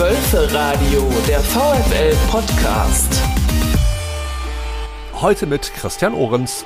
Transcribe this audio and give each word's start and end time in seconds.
Wölfe 0.00 0.50
Radio, 0.54 1.12
der 1.28 1.40
VfL 1.40 2.16
Podcast. 2.30 3.20
Heute 5.12 5.44
mit 5.44 5.74
Christian 5.74 6.14
Ohrens. 6.14 6.64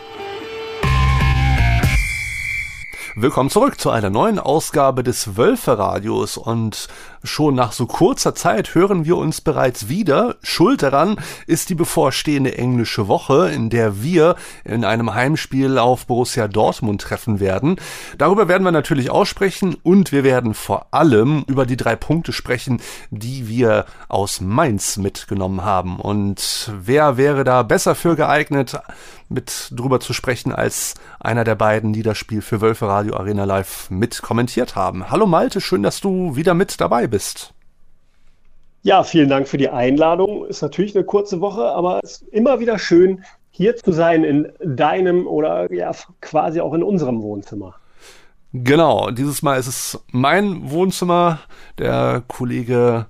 Willkommen 3.16 3.50
zurück 3.50 3.80
zu 3.80 3.90
einer 3.90 4.10
neuen 4.10 4.38
Ausgabe 4.38 5.02
des 5.02 5.36
Wölfe-Radios 5.36 6.36
und 6.36 6.86
schon 7.24 7.54
nach 7.54 7.72
so 7.72 7.86
kurzer 7.86 8.34
Zeit 8.34 8.74
hören 8.74 9.04
wir 9.04 9.16
uns 9.16 9.40
bereits 9.40 9.88
wieder. 9.88 10.36
Schuld 10.42 10.82
daran 10.82 11.16
ist 11.46 11.70
die 11.70 11.74
bevorstehende 11.74 12.56
englische 12.56 13.08
Woche, 13.08 13.50
in 13.50 13.70
der 13.70 14.02
wir 14.02 14.36
in 14.64 14.84
einem 14.84 15.14
Heimspiel 15.14 15.78
auf 15.78 16.06
Borussia 16.06 16.46
Dortmund 16.46 17.00
treffen 17.00 17.40
werden. 17.40 17.76
Darüber 18.18 18.46
werden 18.46 18.64
wir 18.64 18.72
natürlich 18.72 19.10
aussprechen 19.10 19.76
und 19.82 20.12
wir 20.12 20.22
werden 20.22 20.54
vor 20.54 20.88
allem 20.92 21.44
über 21.48 21.66
die 21.66 21.76
drei 21.76 21.96
Punkte 21.96 22.32
sprechen, 22.32 22.80
die 23.10 23.48
wir 23.48 23.86
aus 24.08 24.40
Mainz 24.40 24.98
mitgenommen 24.98 25.64
haben. 25.64 25.98
Und 25.98 26.70
wer 26.78 27.16
wäre 27.16 27.44
da 27.44 27.62
besser 27.62 27.94
für 27.94 28.16
geeignet, 28.16 28.78
mit 29.28 29.70
drüber 29.72 30.00
zu 30.00 30.12
sprechen, 30.12 30.52
als 30.52 30.94
einer 31.18 31.44
der 31.44 31.54
beiden, 31.54 31.92
die 31.92 32.02
das 32.02 32.18
Spiel 32.18 32.42
für 32.42 32.60
Wölfe 32.60 32.86
Radio 32.86 33.16
Arena 33.16 33.44
Live 33.44 33.90
mit 33.90 34.22
kommentiert 34.22 34.76
haben. 34.76 35.10
Hallo 35.10 35.26
Malte, 35.26 35.60
schön, 35.60 35.82
dass 35.82 36.00
du 36.00 36.36
wieder 36.36 36.54
mit 36.54 36.80
dabei 36.80 37.06
bist. 37.06 37.13
Ja, 38.82 39.02
vielen 39.02 39.30
Dank 39.30 39.48
für 39.48 39.56
die 39.56 39.70
Einladung. 39.70 40.44
Ist 40.46 40.60
natürlich 40.60 40.94
eine 40.94 41.04
kurze 41.04 41.40
Woche, 41.40 41.64
aber 41.64 42.00
es 42.02 42.22
ist 42.22 42.28
immer 42.28 42.60
wieder 42.60 42.78
schön, 42.78 43.24
hier 43.50 43.76
zu 43.76 43.92
sein 43.92 44.24
in 44.24 44.52
deinem 44.62 45.26
oder 45.26 45.72
ja 45.72 45.92
quasi 46.20 46.60
auch 46.60 46.74
in 46.74 46.82
unserem 46.82 47.22
Wohnzimmer. 47.22 47.76
Genau, 48.52 49.10
dieses 49.10 49.42
Mal 49.42 49.58
ist 49.58 49.66
es 49.66 50.04
mein 50.12 50.70
Wohnzimmer. 50.70 51.40
Der 51.78 52.22
Kollege 52.28 53.06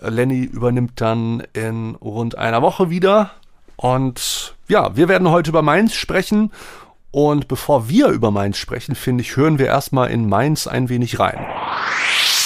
Lenny 0.00 0.42
übernimmt 0.44 1.00
dann 1.00 1.42
in 1.52 1.94
rund 1.94 2.36
einer 2.36 2.60
Woche 2.60 2.90
wieder. 2.90 3.30
Und 3.76 4.56
ja, 4.68 4.96
wir 4.96 5.08
werden 5.08 5.30
heute 5.30 5.50
über 5.50 5.62
Mainz 5.62 5.94
sprechen. 5.94 6.50
Und 7.10 7.46
bevor 7.46 7.88
wir 7.88 8.08
über 8.08 8.30
Mainz 8.30 8.56
sprechen, 8.56 8.94
finde 8.94 9.22
ich, 9.22 9.36
hören 9.36 9.58
wir 9.58 9.66
erstmal 9.66 10.10
in 10.10 10.28
Mainz 10.28 10.66
ein 10.66 10.88
wenig 10.88 11.20
rein. 11.20 11.46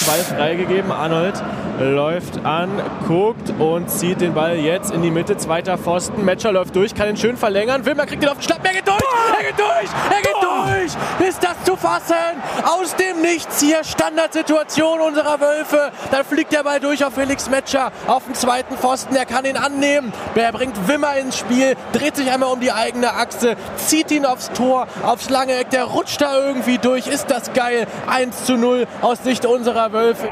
Ball 0.05 0.19
freigegeben. 0.19 0.91
Arnold 0.91 1.41
läuft 1.79 2.45
an, 2.45 2.69
guckt 3.07 3.53
und 3.57 3.89
zieht 3.89 4.21
den 4.21 4.33
Ball 4.33 4.57
jetzt 4.57 4.91
in 4.91 5.01
die 5.01 5.11
Mitte. 5.11 5.37
Zweiter 5.37 5.77
Pfosten. 5.77 6.25
Matcher 6.25 6.51
läuft 6.51 6.75
durch, 6.75 6.93
kann 6.93 7.09
ihn 7.09 7.17
schön 7.17 7.37
verlängern. 7.37 7.85
Wilmer 7.85 8.05
kriegt 8.05 8.21
ihn 8.23 8.29
auf 8.29 8.37
den 8.37 8.43
Stab. 8.43 8.59
Er 8.65 8.73
geht 8.73 8.87
durch! 8.87 8.99
Er 9.37 9.43
geht 9.45 9.59
durch! 9.59 9.89
Er 10.09 10.21
geht 10.21 10.33
durch! 10.41 11.27
Ist 11.27 11.43
das 11.43 11.63
zu 11.63 11.75
fassen? 11.75 12.15
Aus 12.63 12.95
dem 12.95 13.21
Nichts 13.21 13.61
hier. 13.61 13.83
Standardsituation 13.83 14.99
unserer 14.99 15.39
Wölfe. 15.39 15.91
Dann 16.11 16.25
fliegt 16.25 16.51
der 16.51 16.63
Ball 16.63 16.79
durch 16.79 17.03
auf 17.05 17.13
Felix 17.13 17.49
Metscher 17.49 17.91
auf 18.07 18.25
den 18.25 18.35
zweiten 18.35 18.75
Pfosten. 18.77 19.15
Er 19.15 19.25
kann 19.25 19.45
ihn 19.45 19.57
annehmen. 19.57 20.11
Er 20.35 20.51
bringt 20.51 20.87
Wimmer 20.87 21.15
ins 21.17 21.37
Spiel, 21.37 21.75
dreht 21.93 22.15
sich 22.15 22.31
einmal 22.31 22.51
um 22.51 22.59
die 22.59 22.71
eigene 22.71 23.13
Achse, 23.13 23.55
zieht 23.75 24.09
ihn 24.11 24.25
aufs 24.25 24.51
Tor, 24.51 24.87
aufs 25.03 25.29
lange 25.29 25.55
Eck. 25.55 25.69
Der 25.69 25.85
rutscht 25.85 26.21
da 26.21 26.37
irgendwie 26.37 26.77
durch. 26.77 27.07
Ist 27.07 27.29
das 27.29 27.53
geil? 27.53 27.87
1 28.07 28.45
zu 28.45 28.57
0 28.57 28.87
aus 29.01 29.23
Sicht 29.23 29.45
unserer 29.45 29.91
Wölfe. 29.93 30.29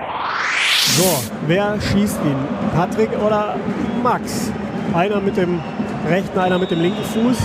So, 0.95 1.22
wer 1.48 1.80
schießt 1.80 2.20
ihn? 2.23 2.38
Patrick 2.76 3.09
oder 3.26 3.56
Max? 4.03 4.52
Einer 4.94 5.20
mit 5.20 5.38
dem 5.38 5.59
rechten, 6.08 6.38
einer 6.40 6.59
mit 6.59 6.72
dem 6.72 6.81
linken 6.81 7.03
Fuß. 7.03 7.38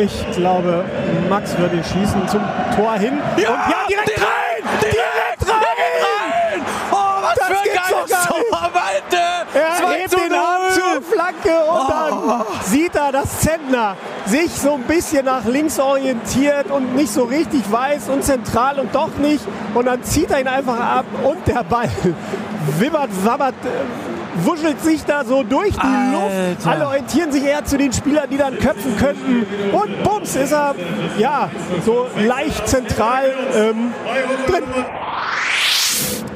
Ich 0.00 0.30
glaube, 0.32 0.84
Max 1.28 1.56
wird 1.58 1.72
ihn 1.74 1.84
schießen 1.84 2.28
zum 2.28 2.40
Tor 2.76 2.94
hin. 2.94 3.18
Ja, 3.36 3.50
Und 3.50 3.58
ja 3.70 3.76
direkt, 3.88 4.08
direkt 4.08 4.20
rein! 4.20 4.80
Direkt, 4.80 5.42
direkt 5.42 5.48
rein! 5.48 5.62
rein! 6.02 6.62
Oh, 6.90 7.22
was 7.22 7.34
das 7.34 7.46
für 7.46 7.54
ein 7.54 8.06
geiles 8.06 8.26
Tor, 8.26 8.70
Malte! 8.72 9.32
Er 9.54 9.98
hebt 9.98 10.12
den 10.12 10.32
Arm 10.32 10.62
zur 10.72 11.02
Flanke 11.02 11.64
und 11.64 11.86
oh. 11.86 11.88
dann 11.88 12.46
sieht 12.62 12.94
er, 12.94 13.12
dass 13.12 13.40
Zentner 13.40 13.96
sich 14.24 14.50
so 14.50 14.74
ein 14.74 14.82
bisschen 14.84 15.26
nach 15.26 15.44
links 15.44 15.78
orientiert 15.78 16.70
und 16.70 16.96
nicht 16.96 17.12
so 17.12 17.24
richtig 17.24 17.70
weiß 17.70 18.08
und 18.08 18.24
zentral 18.24 18.78
und 18.78 18.94
doch 18.94 19.14
nicht. 19.18 19.44
Und 19.74 19.86
dann 19.86 20.02
zieht 20.02 20.30
er 20.30 20.40
ihn 20.40 20.48
einfach 20.48 20.78
ab 20.78 21.04
und 21.22 21.46
der 21.46 21.64
Ball 21.64 21.90
wimmert, 22.78 23.10
wabbert, 23.24 23.54
wuschelt 24.36 24.80
sich 24.82 25.04
da 25.04 25.24
so 25.24 25.42
durch 25.42 25.74
die 25.74 25.80
Alter. 25.80 26.54
Luft. 26.54 26.66
Alle 26.66 26.86
orientieren 26.86 27.32
sich 27.32 27.44
eher 27.44 27.64
zu 27.64 27.76
den 27.76 27.92
Spielern, 27.92 28.28
die 28.30 28.38
dann 28.38 28.58
köpfen 28.58 28.96
könnten. 28.96 29.46
Und 29.72 30.02
bums 30.02 30.36
ist 30.36 30.52
er, 30.52 30.74
ja, 31.18 31.50
so 31.84 32.06
leicht 32.16 32.66
zentral 32.68 33.24
ähm, 33.54 33.92
drin. 34.46 34.64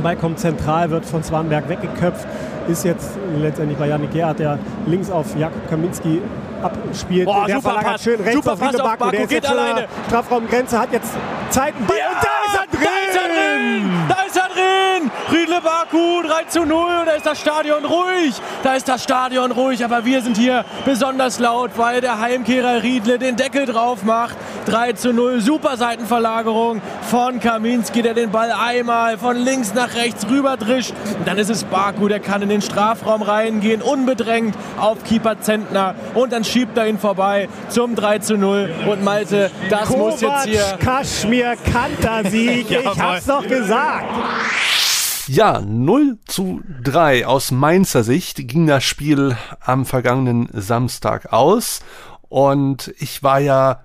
Ball 0.03 0.17
kommt 0.17 0.39
zentral, 0.39 0.91
wird 0.91 1.05
von 1.05 1.23
Swanberg 1.23 1.69
weggeköpft. 1.69 2.27
Ist 2.69 2.85
jetzt 2.85 3.11
letztendlich 3.39 3.79
bei 3.79 3.87
Janik 3.87 4.13
Gerhardt, 4.13 4.41
der 4.41 4.59
links 4.87 5.11
auf 5.11 5.37
Jakob 5.37 5.69
Kaminski 5.69 6.21
abspielt. 6.63 7.27
Boah, 7.27 7.47
der 7.47 7.57
super 7.57 7.69
verlagert 7.71 7.93
Pass. 7.93 8.03
schön 8.03 8.21
rechts 8.21 8.35
super 8.35 8.53
auf 8.53 8.63
Riede 8.63 8.79
Baku. 8.79 9.11
Der 9.11 9.21
ist 9.21 9.29
geht 9.29 9.43
jetzt 9.45 9.51
alleine. 9.51 9.87
Strafraumgrenze, 10.07 10.79
hat 10.79 10.93
jetzt 10.93 11.13
Zeit. 11.51 11.75
Ball 11.87 11.97
Ja, 11.97 12.09
und 12.09 12.17
da 12.23 12.36
zu 16.57 16.65
0. 16.65 17.05
Da 17.05 17.13
ist 17.13 17.27
das 17.27 17.39
Stadion 17.39 17.85
ruhig. 17.85 18.35
Da 18.63 18.75
ist 18.77 18.89
das 18.89 19.03
Stadion 19.03 19.53
ruhig. 19.53 19.85
Aber 19.85 20.07
wir 20.07 20.23
sind 20.23 20.39
hier 20.39 20.65
besonders 20.87 21.39
laut, 21.39 21.73
weil 21.77 22.01
der 22.01 22.19
Heimkehrer 22.19 22.83
Riedle 22.83 23.19
den 23.19 23.37
Deckel 23.37 23.67
drauf 23.67 24.05
macht. 24.05 24.37
3 24.65 24.95
zu 24.95 25.13
0. 25.13 25.43
Super 25.43 25.77
Seitenverlagerung 25.77 26.81
von 27.11 27.41
Kaminski, 27.41 28.01
der 28.01 28.15
den 28.15 28.31
Ball 28.31 28.51
einmal 28.53 29.19
von 29.19 29.37
links 29.37 29.75
nach 29.75 29.95
rechts 29.97 30.27
rüber 30.31 30.57
drischt. 30.57 30.95
Und 31.19 31.29
dann 31.29 31.37
ist 31.37 31.51
es 31.51 31.65
Baku, 31.65 32.09
der 32.09 32.21
kann 32.21 32.41
in 32.41 32.49
den 32.49 32.63
Strafraum 32.63 33.21
reingehen, 33.21 33.83
unbedrängt 33.83 34.57
auf 34.79 35.05
Keeper 35.05 35.39
Zentner. 35.41 35.95
Und 36.15 36.33
dann 36.33 36.43
schiebt 36.43 36.79
er 36.79 36.89
ihn 36.89 36.99
vorbei 36.99 37.51
zum 37.69 37.95
3 37.95 38.21
zu 38.21 38.39
0. 38.39 38.71
Und 38.89 39.05
Malte, 39.05 39.51
das 39.69 39.89
Kovac, 39.89 39.99
muss 39.99 40.21
jetzt 40.23 40.45
hier. 40.47 40.79
Kaschmir, 40.83 41.55
Kantersieg. 41.71 42.71
ich 42.71 42.83
Jawohl. 42.83 43.03
hab's 43.03 43.27
doch 43.27 43.47
gesagt. 43.47 44.07
Ja, 45.29 45.61
0 45.61 46.19
zu 46.27 46.63
3 46.85 47.27
aus 47.27 47.51
Mainzer 47.51 48.05
Sicht 48.05 48.47
ging 48.47 48.69
das 48.69 48.85
Spiel 48.85 49.37
am 49.61 49.85
vergangenen 49.85 50.49
Samstag 50.53 51.33
aus. 51.33 51.81
Und 52.29 52.95
ich 52.99 53.25
war 53.25 53.41
ja 53.41 53.83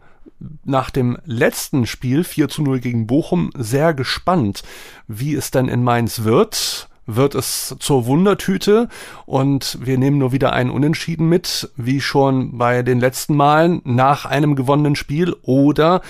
nach 0.64 0.92
dem 0.92 1.18
letzten 1.26 1.88
Spiel 1.88 2.24
4 2.24 2.48
zu 2.48 2.62
0 2.62 2.80
gegen 2.80 3.08
Bochum 3.08 3.50
sehr 3.58 3.96
gespannt, 3.96 4.62
wie 5.08 5.34
es 5.34 5.50
denn 5.50 5.68
in 5.68 5.84
Mainz 5.84 6.24
wird. 6.24 6.90
Wird 7.08 7.34
es 7.34 7.76
zur 7.80 8.06
Wundertüte 8.06 8.88
und 9.26 9.80
wir 9.82 9.98
nehmen 9.98 10.20
nur 10.20 10.32
wieder 10.32 10.54
einen 10.54 10.70
Unentschieden 10.70 11.28
mit, 11.28 11.72
wie 11.76 12.00
schon 12.00 12.58
bei 12.58 12.84
den 12.84 13.00
letzten 13.00 13.36
Malen 13.36 13.82
nach 13.84 14.26
einem 14.26 14.56
gewonnenen 14.56 14.96
Spiel, 14.96 15.36
oder 15.42 16.02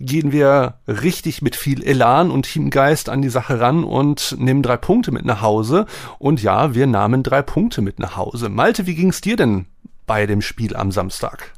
gehen 0.00 0.32
wir 0.32 0.80
richtig 0.88 1.40
mit 1.40 1.54
viel 1.54 1.84
Elan 1.84 2.30
und 2.30 2.42
Teamgeist 2.42 3.08
an 3.08 3.22
die 3.22 3.28
Sache 3.28 3.60
ran 3.60 3.84
und 3.84 4.36
nehmen 4.38 4.62
drei 4.62 4.76
Punkte 4.76 5.12
mit 5.12 5.24
nach 5.24 5.40
Hause. 5.40 5.86
Und 6.18 6.42
ja, 6.42 6.74
wir 6.74 6.86
nahmen 6.86 7.22
drei 7.22 7.42
Punkte 7.42 7.80
mit 7.80 7.98
nach 8.00 8.16
Hause. 8.16 8.48
Malte, 8.48 8.86
wie 8.86 8.96
ging's 8.96 9.20
dir 9.20 9.36
denn 9.36 9.66
bei 10.06 10.26
dem 10.26 10.42
Spiel 10.42 10.74
am 10.74 10.90
Samstag? 10.90 11.52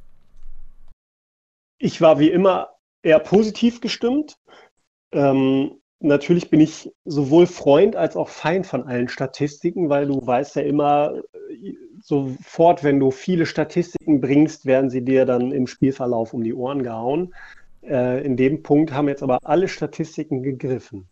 Ich 1.79 2.01
war 2.01 2.19
wie 2.19 2.31
immer 2.31 2.69
eher 3.03 3.19
positiv 3.19 3.81
gestimmt. 3.81 4.37
Ähm, 5.13 5.82
natürlich 6.03 6.51
bin 6.51 6.61
ich 6.61 6.91
sowohl 7.05 7.47
Freund 7.47 7.97
als 7.97 8.17
auch 8.17 8.29
Feind 8.29 8.67
von 8.67 8.85
allen 8.85 9.09
Statistiken, 9.09 9.89
weil 9.89 10.07
du 10.07 10.25
weißt 10.25 10.57
ja 10.57 10.63
immer 10.63 11.15
äh, 11.51 11.75
sofort, 12.03 12.85
wenn 12.85 13.01
du 13.01 13.11
viele 13.11 13.47
Statistiken 13.47 14.21
bringst, 14.21 14.67
werden 14.67 14.91
sie 14.91 15.05
dir 15.05 15.25
dann 15.25 15.53
im 15.53 15.67
Spielverlauf 15.67 16.35
um 16.35 16.43
die 16.43 16.55
Ohren 16.55 16.83
gehauen. 16.83 17.35
Äh, 17.83 18.25
in 18.25 18.37
dem 18.37 18.63
Punkt 18.63 18.93
haben 18.93 19.09
jetzt 19.09 19.23
aber 19.23 19.39
alle 19.43 19.69
Statistiken 19.69 20.43
gegriffen. 20.43 21.09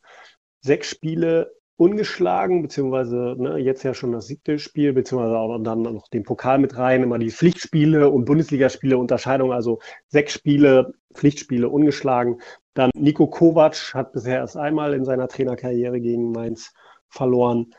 Sechs 0.61 0.89
Spiele 0.89 1.53
ungeschlagen, 1.81 2.61
beziehungsweise 2.61 3.37
ne, 3.39 3.57
jetzt 3.57 3.83
ja 3.85 3.95
schon 3.95 4.13
das 4.13 4.27
siebte 4.27 4.59
Spiel, 4.59 4.93
beziehungsweise 4.93 5.39
auch 5.39 5.59
dann 5.63 5.81
noch 5.81 6.09
den 6.09 6.25
Pokal 6.25 6.59
mit 6.59 6.77
rein, 6.77 7.03
immer 7.03 7.19
die 7.19 7.31
Pflichtspiele 7.31 8.11
und 8.11 8.27
Bundesligaspiele, 8.27 8.99
Unterscheidung, 8.99 9.51
also 9.51 9.79
sechs 10.07 10.35
Spiele, 10.35 10.93
Pflichtspiele 11.15 11.71
ungeschlagen. 11.71 12.43
Dann 12.75 12.91
Nico 12.95 13.29
Kovac 13.29 13.95
hat 13.95 14.13
bisher 14.13 14.37
erst 14.37 14.59
einmal 14.59 14.93
in 14.93 15.07
seiner 15.07 15.27
Trainerkarriere 15.27 16.03
gegen 16.03 16.33
Mainz 16.33 16.75
verloren. 17.09 17.75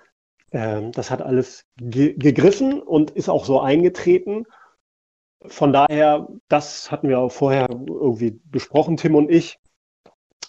Ähm, 0.51 0.91
das 0.93 1.11
hat 1.11 1.21
alles 1.21 1.65
ge 1.77 2.13
gegriffen 2.17 2.81
und 2.81 3.11
ist 3.11 3.29
auch 3.29 3.45
so 3.45 3.61
eingetreten. 3.61 4.45
Von 5.45 5.73
daher, 5.73 6.27
das 6.47 6.91
hatten 6.91 7.07
wir 7.07 7.19
auch 7.19 7.31
vorher 7.31 7.67
irgendwie 7.69 8.41
besprochen, 8.45 8.97
Tim 8.97 9.13
und 9.13 9.29
ich, 9.29 9.59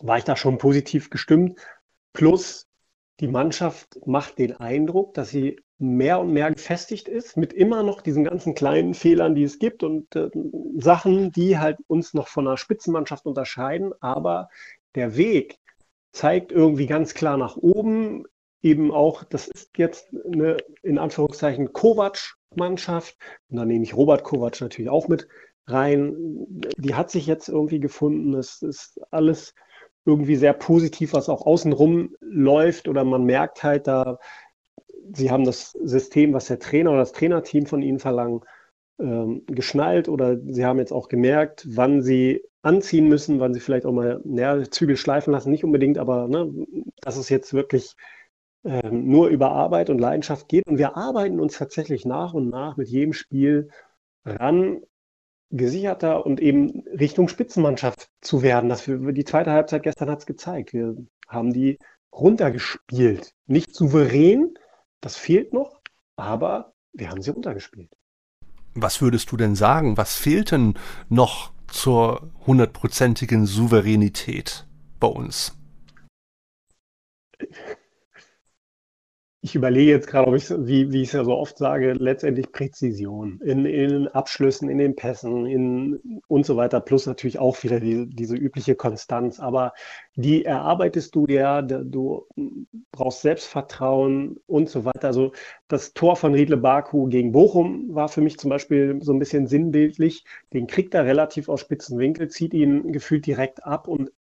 war 0.00 0.16
ich 0.16 0.25
da 0.25 0.37
schon 0.37 0.56
positiv 0.56 1.10
gestimmt. 1.10 1.60
Plus, 2.14 2.66
die 3.20 3.29
Mannschaft 3.29 3.99
macht 4.06 4.38
den 4.38 4.56
Eindruck, 4.56 5.14
dass 5.14 5.31
sie 5.31 5.61
mehr 5.79 6.20
und 6.20 6.32
mehr 6.32 6.50
gefestigt 6.53 7.09
ist, 7.09 7.37
mit 7.37 7.53
immer 7.53 7.82
noch 7.82 8.00
diesen 8.00 8.25
ganzen 8.25 8.55
kleinen 8.55 8.94
Fehlern, 8.94 9.35
die 9.35 9.43
es 9.43 9.59
gibt 9.59 9.82
und 9.82 10.14
äh, 10.14 10.31
Sachen, 10.76 11.32
die 11.32 11.59
halt 11.59 11.79
uns 11.88 12.14
noch 12.14 12.29
von 12.29 12.47
einer 12.47 12.56
Spitzenmannschaft 12.56 13.26
unterscheiden. 13.26 13.93
Aber 14.00 14.49
der 14.94 15.17
Weg 15.17 15.59
zeigt 16.12 16.53
irgendwie 16.53 16.87
ganz 16.87 17.14
klar 17.14 17.37
nach 17.37 17.56
oben. 17.56 18.25
eben 18.62 18.93
auch, 18.93 19.25
das 19.25 19.49
ist 19.49 19.70
jetzt 19.76 20.15
eine 20.25 20.56
in 20.82 20.99
Anführungszeichen 20.99 21.73
Kovac-Mannschaft. 21.73 23.17
Und 23.49 23.56
da 23.56 23.65
nehme 23.65 23.82
ich 23.82 23.97
Robert 23.97 24.23
Kovac 24.23 24.61
natürlich 24.61 24.91
auch 24.91 25.08
mit 25.08 25.26
rein. 25.67 26.15
Die 26.76 26.94
hat 26.94 27.11
sich 27.11 27.26
jetzt 27.26 27.49
irgendwie 27.49 27.81
gefunden. 27.81 28.35
Es 28.35 28.62
ist 28.62 29.00
alles 29.11 29.55
irgendwie 30.04 30.37
sehr 30.37 30.52
positiv, 30.52 31.12
was 31.12 31.28
auch 31.28 31.46
außenrum 31.46 32.14
läuft 32.20 32.88
oder 32.88 33.04
man 33.04 33.25
merkt 33.25 33.62
halt 33.62 33.87
da, 33.87 34.19
sie 35.12 35.31
haben 35.31 35.44
das 35.44 35.72
System, 35.82 36.32
was 36.32 36.46
der 36.46 36.58
Trainer 36.58 36.90
oder 36.90 37.00
das 37.00 37.12
Trainerteam 37.12 37.66
von 37.66 37.82
ihnen 37.82 37.99
verlangen, 37.99 38.40
ähm, 38.99 39.43
geschnallt 39.46 40.08
oder 40.08 40.38
sie 40.38 40.64
haben 40.64 40.78
jetzt 40.78 40.93
auch 40.93 41.08
gemerkt, 41.08 41.66
wann 41.69 42.02
sie 42.02 42.43
anziehen 42.62 43.08
müssen, 43.08 43.40
wann 43.40 43.54
sie 43.54 43.60
vielleicht 43.60 43.87
auch 43.87 43.93
mal 43.93 44.22
ja, 44.25 44.62
Zügel 44.62 44.96
schleifen 44.96 45.32
lassen, 45.32 45.50
nicht 45.50 45.64
unbedingt, 45.64 45.99
aber 45.99 46.28
ne, 46.28 46.52
dass 47.00 47.16
es 47.16 47.28
jetzt 47.28 47.52
wirklich 47.52 47.94
ähm, 48.64 49.08
nur 49.08 49.28
über 49.28 49.50
Arbeit 49.50 49.90
und 49.90 49.98
Leidenschaft 49.98 50.48
geht. 50.48 50.66
Und 50.69 50.78
wir 50.78 50.96
arbeiten 50.96 51.40
uns 51.40 51.58
tatsächlich 51.58 52.05
nach 52.05 52.34
und 52.34 52.48
nach 52.48 52.76
mit 52.76 52.88
jedem 52.88 53.12
Spiel 53.12 53.70
ran, 54.25 54.82
gesicherter 55.52 56.26
und 56.26 56.40
eben 56.40 56.82
Richtung 56.99 57.28
Spitzenmannschaft 57.28 58.08
zu 58.20 58.43
werden. 58.43 58.69
Das 58.69 58.88
wir, 58.88 59.12
die 59.12 59.25
zweite 59.25 59.52
Halbzeit 59.52 59.82
gestern 59.82 60.10
hat 60.10 60.20
es 60.20 60.26
gezeigt. 60.26 60.72
Wir 60.72 60.96
haben 61.28 61.52
die 61.52 61.78
runtergespielt. 62.12 63.32
Nicht 63.46 63.75
souverän, 63.75 64.54
das 65.00 65.16
fehlt 65.16 65.52
noch, 65.52 65.81
aber 66.16 66.75
wir 66.93 67.10
haben 67.10 67.22
sie 67.22 67.31
runtergespielt. 67.31 67.90
Was 68.75 69.02
würdest 69.02 69.31
du 69.31 69.37
denn 69.37 69.54
sagen? 69.54 69.96
Was 69.96 70.16
fehlt 70.16 70.50
denn 70.50 70.75
noch 71.08 71.52
zur 71.69 72.31
hundertprozentigen 72.46 73.46
Souveränität 73.46 74.66
bei 74.98 75.08
uns? 75.08 75.55
Ich 79.44 79.56
überlege 79.56 79.91
jetzt 79.91 80.06
gerade, 80.06 80.29
ob 80.29 80.37
ich, 80.37 80.49
wie, 80.50 80.93
wie 80.93 81.03
ich 81.03 81.09
es 81.09 81.15
ja 81.15 81.25
so 81.25 81.37
oft 81.37 81.59
sage, 81.59 81.94
letztendlich 81.94 82.53
Präzision 82.53 83.41
in, 83.41 83.67
in 83.67 83.89
den 83.89 84.09
Abschlüssen, 84.09 84.69
in 84.69 84.79
den 84.79 84.94
Pässen 84.94 85.47
in, 85.47 86.23
und 86.29 86.47
so 86.47 86.56
weiter, 86.56 86.81
plus 86.81 87.06
natürlich 87.06 87.41
auch 87.41 87.61
wieder 87.65 87.81
die, 87.81 88.06
diese 88.09 88.37
übliche 88.37 88.77
Konstanz. 88.77 89.41
Aber 89.41 89.73
die 90.15 90.44
erarbeitest 90.44 91.12
du 91.17 91.27
dir, 91.27 91.61
du 91.62 92.25
brauchst 92.93 93.23
Selbstvertrauen 93.23 94.39
und 94.47 94.69
so 94.69 94.85
weiter. 94.85 95.09
Also 95.09 95.33
das 95.67 95.93
Tor 95.93 96.15
von 96.15 96.35
Riedle 96.35 96.59
Baku 96.59 97.09
gegen 97.09 97.33
Bochum 97.33 97.93
war 97.93 98.09
für 98.09 98.21
mich 98.21 98.39
zum 98.39 98.49
Beispiel 98.49 99.00
so 99.03 99.12
ein 99.12 99.19
bisschen 99.19 99.49
sinnbildlich. 99.49 100.25
Den 100.53 100.69
kriegt 100.69 100.94
er 100.94 101.05
relativ 101.05 101.49
aus 101.49 101.61
spitzen 101.61 101.99
Winkel, 101.99 102.29
zieht 102.29 102.55
ihn 102.55 102.93
gefühlt 102.93 103.27
direkt 103.27 103.65
ab 103.65 103.89
und 103.89 104.12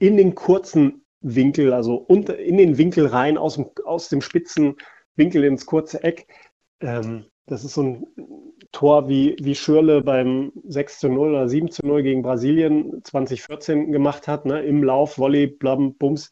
in 0.00 0.16
den 0.16 0.34
kurzen 0.34 1.04
Winkel, 1.20 1.72
also 1.72 1.96
unter, 1.96 2.38
in 2.38 2.56
den 2.56 2.78
Winkel 2.78 3.06
rein, 3.06 3.38
aus 3.38 3.54
dem, 3.54 3.70
aus 3.84 4.08
dem 4.08 4.20
spitzen 4.20 4.76
Winkel 5.16 5.44
ins 5.44 5.66
kurze 5.66 6.02
Eck. 6.02 6.28
Ähm, 6.80 7.26
das 7.46 7.64
ist 7.64 7.74
so 7.74 7.82
ein 7.82 8.06
Tor, 8.72 9.08
wie, 9.08 9.36
wie 9.40 9.54
Schürle 9.54 10.02
beim 10.02 10.52
6 10.66 11.00
zu 11.00 11.08
0 11.08 11.30
oder 11.30 11.48
7 11.48 11.70
zu 11.70 11.86
0 11.86 12.02
gegen 12.02 12.22
Brasilien 12.22 13.02
2014 13.02 13.90
gemacht 13.90 14.28
hat, 14.28 14.44
ne? 14.44 14.62
im 14.62 14.84
Lauf, 14.84 15.18
Volley, 15.18 15.46
Blum, 15.46 15.96
Bums. 15.96 16.30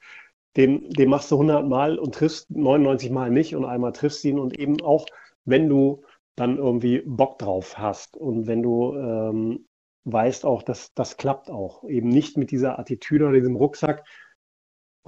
Den, 0.57 0.89
den 0.91 1.11
machst 1.11 1.31
du 1.31 1.37
100 1.37 1.67
Mal 1.67 1.99
und 1.99 2.15
triffst 2.15 2.51
99 2.51 3.11
Mal 3.11 3.31
nicht 3.31 3.57
und 3.57 3.65
einmal 3.65 3.93
triffst 3.93 4.25
ihn. 4.25 4.39
Und 4.39 4.59
eben 4.59 4.81
auch, 4.81 5.07
wenn 5.45 5.69
du 5.69 6.03
dann 6.35 6.59
irgendwie 6.59 7.03
Bock 7.05 7.39
drauf 7.39 7.79
hast 7.79 8.17
und 8.17 8.47
wenn 8.47 8.63
du 8.63 8.95
ähm, 8.95 9.67
weißt 10.05 10.45
auch, 10.47 10.63
dass 10.63 10.95
das 10.95 11.17
klappt 11.17 11.51
auch. 11.51 11.85
Eben 11.85 12.09
nicht 12.09 12.37
mit 12.37 12.51
dieser 12.51 12.79
Attitüde 12.79 13.25
oder 13.27 13.35
diesem 13.35 13.57
Rucksack, 13.57 14.05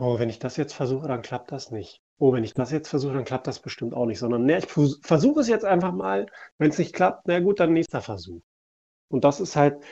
Oh, 0.00 0.18
wenn 0.18 0.30
ich 0.30 0.38
das 0.38 0.56
jetzt 0.56 0.74
versuche, 0.74 1.08
dann 1.08 1.22
klappt 1.22 1.50
das 1.50 1.72
nicht. 1.72 2.00
Oh, 2.18 2.32
wenn 2.32 2.44
ich 2.44 2.54
das 2.54 2.70
jetzt 2.70 2.88
versuche, 2.88 3.14
dann 3.14 3.24
klappt 3.24 3.48
das 3.48 3.58
bestimmt 3.60 3.94
auch 3.94 4.06
nicht, 4.06 4.20
sondern 4.20 4.44
ne, 4.44 4.58
ich 4.58 4.66
versuche 5.02 5.40
es 5.40 5.48
jetzt 5.48 5.64
einfach 5.64 5.92
mal. 5.92 6.26
Wenn 6.56 6.70
es 6.70 6.78
nicht 6.78 6.94
klappt, 6.94 7.26
na 7.26 7.40
gut, 7.40 7.58
dann 7.60 7.72
nächster 7.72 8.00
Versuch. 8.00 8.40
Und 9.08 9.24
das 9.24 9.40
ist 9.40 9.56
halt, 9.56 9.82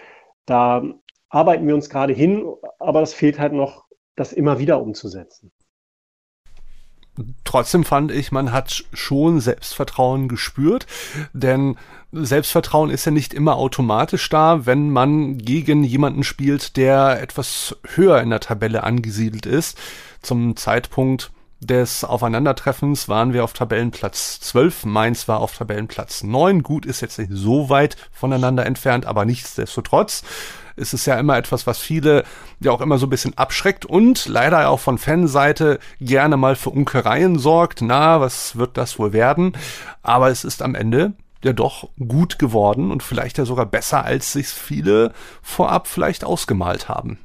da 0.46 0.84
arbeiten 1.28 1.66
wir 1.66 1.74
uns 1.74 1.90
gerade 1.90 2.12
hin, 2.12 2.46
aber 2.78 3.00
das 3.00 3.14
fehlt 3.14 3.38
halt 3.40 3.52
noch, 3.52 3.86
das 4.14 4.32
immer 4.32 4.60
wieder 4.60 4.80
umzusetzen. 4.80 5.52
Trotzdem 7.44 7.84
fand 7.84 8.12
ich, 8.12 8.32
man 8.32 8.52
hat 8.52 8.84
schon 8.92 9.40
Selbstvertrauen 9.40 10.28
gespürt, 10.28 10.86
denn 11.32 11.76
Selbstvertrauen 12.12 12.90
ist 12.90 13.04
ja 13.04 13.12
nicht 13.12 13.34
immer 13.34 13.56
automatisch 13.56 14.28
da, 14.28 14.66
wenn 14.66 14.90
man 14.90 15.38
gegen 15.38 15.84
jemanden 15.84 16.24
spielt, 16.24 16.76
der 16.76 17.20
etwas 17.22 17.76
höher 17.94 18.20
in 18.20 18.30
der 18.30 18.40
Tabelle 18.40 18.82
angesiedelt 18.84 19.46
ist. 19.46 19.78
Zum 20.22 20.56
Zeitpunkt 20.56 21.30
des 21.60 22.04
Aufeinandertreffens 22.04 23.08
waren 23.08 23.32
wir 23.32 23.42
auf 23.42 23.52
Tabellenplatz 23.52 24.40
12, 24.40 24.84
Mainz 24.84 25.26
war 25.26 25.40
auf 25.40 25.56
Tabellenplatz 25.56 26.22
9. 26.22 26.62
Gut, 26.62 26.84
ist 26.84 27.00
jetzt 27.00 27.18
nicht 27.18 27.30
so 27.32 27.70
weit 27.70 27.96
voneinander 28.12 28.66
entfernt, 28.66 29.06
aber 29.06 29.24
nichtsdestotrotz 29.24 30.22
ist 30.76 30.94
es 30.94 31.06
ja 31.06 31.18
immer 31.18 31.36
etwas, 31.36 31.66
was 31.66 31.78
viele 31.78 32.24
ja 32.60 32.72
auch 32.72 32.80
immer 32.80 32.98
so 32.98 33.06
ein 33.06 33.10
bisschen 33.10 33.36
abschreckt 33.36 33.84
und 33.84 34.26
leider 34.26 34.68
auch 34.68 34.80
von 34.80 34.98
Fanseite 34.98 35.78
gerne 36.00 36.36
mal 36.36 36.56
für 36.56 36.70
Unkereien 36.70 37.38
sorgt. 37.38 37.82
Na, 37.82 38.20
was 38.20 38.56
wird 38.56 38.76
das 38.76 38.98
wohl 38.98 39.12
werden? 39.12 39.56
Aber 40.02 40.30
es 40.30 40.44
ist 40.44 40.62
am 40.62 40.74
Ende 40.74 41.14
ja 41.44 41.52
doch 41.52 41.88
gut 41.98 42.38
geworden 42.38 42.90
und 42.90 43.02
vielleicht 43.02 43.38
ja 43.38 43.44
sogar 43.44 43.66
besser, 43.66 44.04
als 44.04 44.32
sich 44.32 44.48
viele 44.48 45.12
vorab 45.42 45.86
vielleicht 45.86 46.24
ausgemalt 46.24 46.88
haben. 46.88 47.18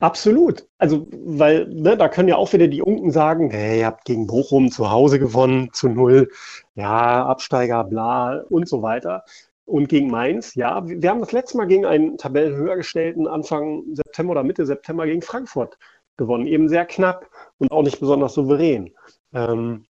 Absolut. 0.00 0.68
Also, 0.78 1.08
weil, 1.24 1.66
ne, 1.68 1.96
da 1.96 2.08
können 2.08 2.28
ja 2.28 2.36
auch 2.36 2.52
wieder 2.52 2.68
die 2.68 2.82
Unken 2.82 3.10
sagen, 3.10 3.50
hey, 3.50 3.80
ihr 3.80 3.86
habt 3.86 4.04
gegen 4.04 4.28
Bochum 4.28 4.70
zu 4.70 4.90
Hause 4.92 5.18
gewonnen, 5.18 5.70
zu 5.72 5.88
null, 5.88 6.30
ja, 6.76 7.26
Absteiger, 7.26 7.82
bla 7.82 8.42
und 8.48 8.68
so 8.68 8.80
weiter. 8.82 9.24
Und 9.68 9.90
gegen 9.90 10.10
Mainz, 10.10 10.54
ja, 10.54 10.82
wir 10.86 11.10
haben 11.10 11.20
das 11.20 11.32
letzte 11.32 11.58
Mal 11.58 11.66
gegen 11.66 11.84
einen 11.84 12.16
Tabellenhöher 12.16 12.76
gestellten 12.76 13.28
Anfang 13.28 13.84
September 13.92 14.32
oder 14.32 14.42
Mitte 14.42 14.64
September 14.64 15.04
gegen 15.04 15.20
Frankfurt 15.20 15.76
gewonnen. 16.16 16.46
Eben 16.46 16.70
sehr 16.70 16.86
knapp 16.86 17.28
und 17.58 17.70
auch 17.70 17.82
nicht 17.82 18.00
besonders 18.00 18.32
souverän. 18.32 18.94
Ähm, 19.34 19.84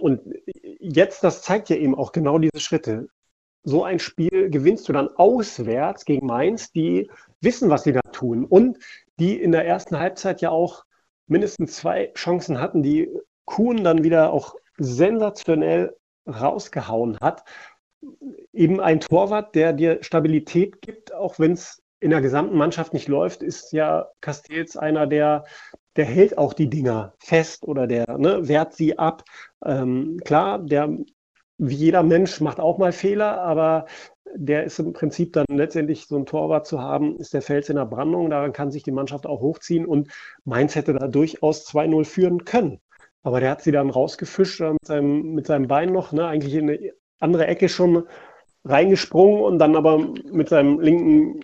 und 0.00 0.20
jetzt, 0.80 1.24
das 1.24 1.40
zeigt 1.40 1.70
ja 1.70 1.76
eben 1.76 1.94
auch 1.94 2.12
genau 2.12 2.38
diese 2.38 2.60
Schritte. 2.60 3.08
So 3.62 3.84
ein 3.84 4.00
Spiel 4.00 4.50
gewinnst 4.50 4.86
du 4.86 4.92
dann 4.92 5.08
auswärts 5.08 6.04
gegen 6.04 6.26
Mainz, 6.26 6.70
die 6.70 7.10
wissen, 7.40 7.70
was 7.70 7.84
sie 7.84 7.92
da 7.92 8.02
tun. 8.12 8.44
Und 8.44 8.78
die 9.18 9.40
in 9.40 9.52
der 9.52 9.66
ersten 9.66 9.98
Halbzeit 9.98 10.42
ja 10.42 10.50
auch 10.50 10.84
mindestens 11.26 11.76
zwei 11.76 12.12
Chancen 12.14 12.60
hatten, 12.60 12.82
die 12.82 13.08
Kuhn 13.46 13.82
dann 13.82 14.04
wieder 14.04 14.30
auch 14.30 14.56
sensationell 14.76 15.96
rausgehauen 16.26 17.18
hat. 17.20 17.44
Eben 18.52 18.80
ein 18.80 19.00
Torwart, 19.00 19.54
der 19.54 19.72
dir 19.72 20.02
Stabilität 20.02 20.80
gibt, 20.82 21.12
auch 21.14 21.38
wenn 21.38 21.52
es 21.52 21.82
in 22.00 22.10
der 22.10 22.22
gesamten 22.22 22.56
Mannschaft 22.56 22.94
nicht 22.94 23.08
läuft, 23.08 23.42
ist 23.42 23.72
ja 23.72 24.08
Castells 24.20 24.76
einer, 24.76 25.06
der, 25.06 25.44
der 25.96 26.06
hält 26.06 26.38
auch 26.38 26.54
die 26.54 26.70
Dinger 26.70 27.12
fest 27.18 27.68
oder 27.68 27.86
der 27.86 28.16
ne, 28.16 28.48
wehrt 28.48 28.74
sie 28.74 28.98
ab. 28.98 29.22
Ähm, 29.64 30.18
klar, 30.24 30.58
der 30.58 30.96
wie 31.58 31.74
jeder 31.74 32.02
Mensch 32.02 32.40
macht 32.40 32.58
auch 32.58 32.78
mal 32.78 32.92
Fehler, 32.92 33.38
aber 33.42 33.84
der 34.34 34.64
ist 34.64 34.78
im 34.78 34.94
Prinzip 34.94 35.34
dann 35.34 35.44
letztendlich 35.50 36.06
so 36.06 36.16
ein 36.16 36.24
Torwart 36.24 36.66
zu 36.66 36.80
haben, 36.80 37.18
ist 37.18 37.34
der 37.34 37.42
Fels 37.42 37.68
in 37.68 37.76
der 37.76 37.84
Brandung. 37.84 38.30
Daran 38.30 38.54
kann 38.54 38.70
sich 38.70 38.82
die 38.82 38.92
Mannschaft 38.92 39.26
auch 39.26 39.40
hochziehen 39.40 39.84
und 39.84 40.08
Mainz 40.44 40.74
hätte 40.74 40.94
da 40.94 41.06
durchaus 41.06 41.66
2-0 41.68 42.04
führen 42.04 42.44
können. 42.44 42.80
Aber 43.22 43.40
der 43.40 43.50
hat 43.50 43.62
sie 43.62 43.72
dann 43.72 43.90
rausgefischt 43.90 44.60
mit 44.60 44.86
seinem, 44.86 45.34
mit 45.34 45.46
seinem 45.46 45.68
Bein 45.68 45.92
noch, 45.92 46.12
ne, 46.12 46.26
eigentlich 46.26 46.54
in 46.54 46.70
eine 46.70 46.92
andere 47.20 47.46
Ecke 47.46 47.68
schon 47.68 48.04
reingesprungen 48.64 49.42
und 49.42 49.58
dann 49.58 49.76
aber 49.76 49.98
mit 50.30 50.48
seinem 50.48 50.80
linken 50.80 51.40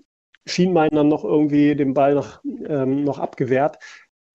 Schienbein 0.47 0.91
dann 0.93 1.09
noch 1.09 1.25
irgendwie 1.25 1.75
den 1.75 1.95
Ball 1.95 2.15
noch, 2.15 2.41
ähm, 2.45 3.05
noch 3.05 3.19
abgewehrt. 3.19 3.79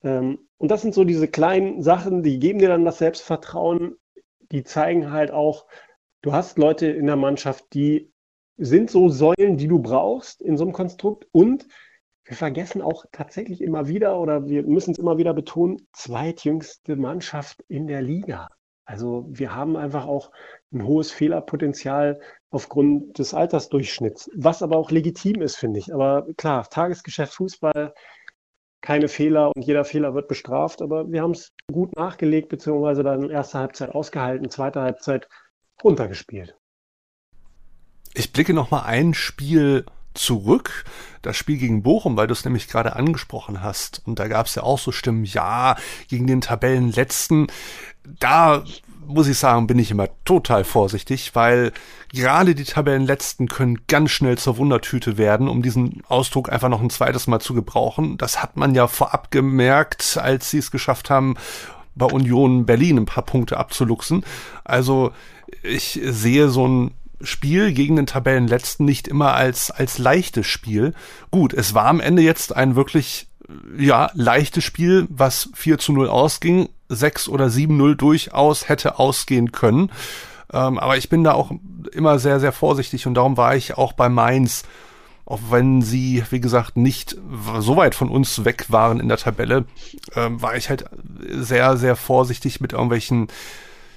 Ähm, 0.04 0.40
und 0.58 0.72
das 0.72 0.82
sind 0.82 0.94
so 0.94 1.04
diese 1.04 1.28
kleinen 1.28 1.82
Sachen, 1.82 2.24
die 2.24 2.40
geben 2.40 2.60
dir 2.60 2.70
dann 2.70 2.86
das 2.86 2.98
Selbstvertrauen, 2.98 3.96
die 4.52 4.64
zeigen 4.64 5.12
halt 5.12 5.32
auch, 5.32 5.66
du 6.22 6.34
hast 6.34 6.58
Leute 6.58 6.88
in 6.88 7.08
der 7.08 7.16
Mannschaft, 7.16 7.66
die 7.74 8.12
sind 8.58 8.92
so 8.92 9.10
Säulen, 9.10 9.58
die 9.58 9.68
du 9.68 9.80
brauchst 9.80 10.42
in 10.42 10.58
so 10.58 10.64
einem 10.64 10.74
Konstrukt 10.74 11.28
und 11.32 11.66
wir 12.26 12.38
vergessen 12.38 12.82
auch 12.82 13.06
tatsächlich 13.12 13.62
immer 13.62 13.88
wieder 13.88 14.20
oder 14.20 14.48
wir 14.48 14.64
müssen 14.64 14.92
es 14.92 15.00
immer 15.00 15.18
wieder 15.18 15.34
betonen, 15.34 15.88
zweitjüngste 15.94 16.96
Mannschaft 16.96 17.64
in 17.68 17.88
der 17.88 18.02
Liga. 18.02 18.48
Also 18.92 19.26
wir 19.30 19.56
haben 19.56 19.78
einfach 19.78 20.06
auch 20.06 20.32
ein 20.74 20.84
hohes 20.86 21.12
Fehlerpotenzial 21.12 22.20
aufgrund 22.50 23.18
des 23.18 23.34
Altersdurchschnitts, 23.34 24.30
was 24.36 24.62
aber 24.62 24.76
auch 24.76 24.92
legitim 24.92 25.42
ist, 25.42 25.56
finde 25.56 25.80
ich. 25.80 25.94
Aber 25.94 26.28
klar, 26.36 26.70
Tagesgeschäft 26.70 27.34
Fußball, 27.34 27.94
keine 28.82 29.08
Fehler 29.08 29.54
und 29.56 29.62
jeder 29.62 29.86
Fehler 29.86 30.14
wird 30.14 30.28
bestraft, 30.28 30.82
aber 30.82 31.10
wir 31.10 31.22
haben 31.22 31.32
es 31.32 31.54
gut 31.72 31.96
nachgelegt, 31.96 32.50
beziehungsweise 32.50 33.02
dann 33.02 33.30
erste 33.30 33.60
Halbzeit 33.60 33.92
ausgehalten, 33.92 34.50
zweite 34.50 34.82
Halbzeit 34.82 35.30
runtergespielt. 35.82 36.58
Ich 38.14 38.34
blicke 38.34 38.54
noch 38.54 38.72
mal 38.72 38.84
ein 38.84 39.14
Spiel 39.14 39.86
zurück. 40.14 40.86
Das 41.22 41.38
Spiel 41.38 41.58
gegen 41.58 41.84
Bochum, 41.84 42.18
weil 42.18 42.28
du 42.28 42.34
es 42.34 42.46
nämlich 42.46 42.68
gerade 42.68 42.96
angesprochen 42.96 43.62
hast. 43.62 44.02
Und 44.06 44.20
da 44.20 44.28
gab 44.28 44.48
es 44.48 44.56
ja 44.56 44.64
auch 44.64 44.80
so 44.80 44.92
Stimmen, 44.92 45.26
ja, 45.26 45.76
gegen 46.08 46.28
den 46.28 46.42
Tabellenletzten. 46.42 47.48
Da 48.20 48.64
muss 49.06 49.28
ich 49.28 49.38
sagen, 49.38 49.68
bin 49.68 49.80
ich 49.80 49.92
immer 49.92 50.08
total 50.26 50.64
vorsichtig, 50.64 51.36
weil 51.36 51.72
gerade 52.14 52.56
die 52.56 52.64
Tabellenletzten 52.64 53.48
können 53.48 53.82
ganz 53.88 54.12
schnell 54.12 54.38
zur 54.38 54.58
Wundertüte 54.58 55.18
werden, 55.18 55.48
um 55.48 55.62
diesen 55.62 56.02
Ausdruck 56.08 56.52
einfach 56.52 56.70
noch 56.70 56.82
ein 56.82 56.90
zweites 56.90 57.28
Mal 57.28 57.40
zu 57.40 57.54
gebrauchen. 57.54 58.18
Das 58.18 58.42
hat 58.42 58.58
man 58.58 58.76
ja 58.76 58.88
vorab 58.88 59.32
gemerkt, 59.32 60.18
als 60.22 60.50
sie 60.50 60.60
es 60.60 60.72
geschafft 60.72 61.10
haben, 61.10 61.36
bei 61.96 62.06
Union 62.06 62.66
Berlin 62.66 63.00
ein 63.00 63.06
paar 63.06 63.26
Punkte 63.26 63.58
abzuluxen. 63.58 64.24
Also 64.64 65.12
ich 65.64 66.00
sehe 66.04 66.50
so 66.50 66.68
ein 66.68 66.92
Spiel 67.24 67.74
gegen 67.74 67.96
den 67.96 68.06
Tabellenletzten 68.06 68.86
nicht 68.86 69.08
immer 69.08 69.34
als, 69.34 69.72
als 69.72 69.98
leichtes 69.98 70.48
Spiel. 70.48 70.94
Gut, 71.30 71.54
es 71.54 71.74
war 71.74 71.86
am 71.86 72.00
Ende 72.00 72.22
jetzt 72.22 72.56
ein 72.56 72.76
wirklich, 72.76 73.28
ja, 73.78 74.12
leichtes 74.14 74.64
Spiel, 74.64 75.08
was 75.10 75.50
4 75.54 75.78
zu 75.78 75.94
0 75.94 76.08
ausging. 76.08 76.70
6 76.90 77.30
oder 77.30 77.48
7-0 77.48 77.96
durchaus 77.96 78.70
hätte 78.70 79.00
ausgehen 79.00 79.52
können. 79.52 79.92
Ähm, 80.54 80.78
aber 80.78 80.98
ich 80.98 81.10
bin 81.10 81.24
da 81.24 81.34
auch 81.34 81.52
immer 81.94 82.20
sehr, 82.20 82.40
sehr 82.40 82.52
vorsichtig 82.52 83.08
und 83.08 83.14
darum 83.14 83.38
war 83.38 83.56
ich 83.56 83.78
auch 83.78 83.94
bei 83.94 84.10
Mainz, 84.10 84.64
auch 85.26 85.40
wenn 85.50 85.82
sie, 85.82 86.24
wie 86.30 86.42
gesagt, 86.42 86.76
nicht 86.76 87.16
so 87.60 87.78
weit 87.78 87.96
von 87.96 88.10
uns 88.10 88.44
weg 88.44 88.66
waren 88.68 89.00
in 89.00 89.08
der 89.08 89.18
Tabelle, 89.18 89.66
ähm, 90.16 90.42
war 90.42 90.58
ich 90.58 90.70
halt 90.70 90.86
sehr, 91.30 91.78
sehr 91.78 91.96
vorsichtig 91.96 92.60
mit 92.60 92.74
irgendwelchen, 92.74 93.28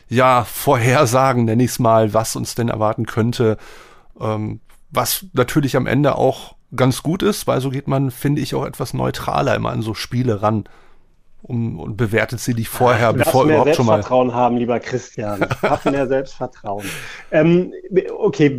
ja, 0.08 0.44
Vorhersagen, 0.44 1.44
nenne 1.44 1.62
ich 1.64 1.70
es 1.70 1.78
mal, 1.78 2.14
was 2.14 2.36
uns 2.36 2.54
denn 2.54 2.68
erwarten 2.68 3.06
könnte. 3.06 3.56
Ähm, 4.20 4.60
was 4.90 5.26
natürlich 5.32 5.76
am 5.76 5.86
Ende 5.86 6.16
auch 6.16 6.54
ganz 6.74 7.02
gut 7.02 7.22
ist, 7.22 7.46
weil 7.46 7.60
so 7.60 7.70
geht 7.70 7.88
man, 7.88 8.10
finde 8.10 8.40
ich, 8.40 8.54
auch 8.54 8.64
etwas 8.64 8.94
neutraler 8.94 9.54
immer 9.54 9.70
an 9.70 9.82
so 9.82 9.94
Spiele 9.94 10.42
ran 10.42 10.64
um, 11.42 11.78
und 11.78 11.96
bewertet 11.96 12.40
sie 12.40 12.54
nicht 12.54 12.68
vorher, 12.68 13.12
du 13.12 13.18
bevor 13.18 13.44
mehr 13.44 13.56
überhaupt 13.56 13.76
schon 13.76 13.86
mal. 13.86 13.94
Selbstvertrauen 13.94 14.34
haben, 14.34 14.56
lieber 14.56 14.80
Christian. 14.80 15.42
Hab 15.62 15.84
mehr 15.90 16.06
Selbstvertrauen. 16.06 16.84
Ähm, 17.30 17.72
okay, 18.16 18.58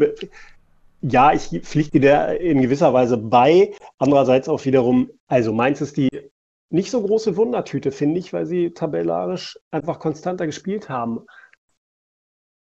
ja, 1.02 1.34
ich 1.34 1.50
pflichte 1.64 2.00
dir 2.00 2.40
in 2.40 2.62
gewisser 2.62 2.94
Weise 2.94 3.18
bei. 3.18 3.74
Andererseits 3.98 4.50
auch 4.50 4.64
wiederum, 4.66 5.10
also 5.28 5.54
Mainz 5.54 5.82
ist 5.82 5.98
die 5.98 6.10
nicht 6.70 6.92
so 6.92 7.02
große 7.02 7.38
Wundertüte, 7.38 7.92
finde 7.92 8.20
ich, 8.20 8.34
weil 8.34 8.46
sie 8.46 8.72
tabellarisch 8.72 9.60
einfach 9.72 10.00
konstanter 10.00 10.46
gespielt 10.46 10.90
haben. 10.90 11.26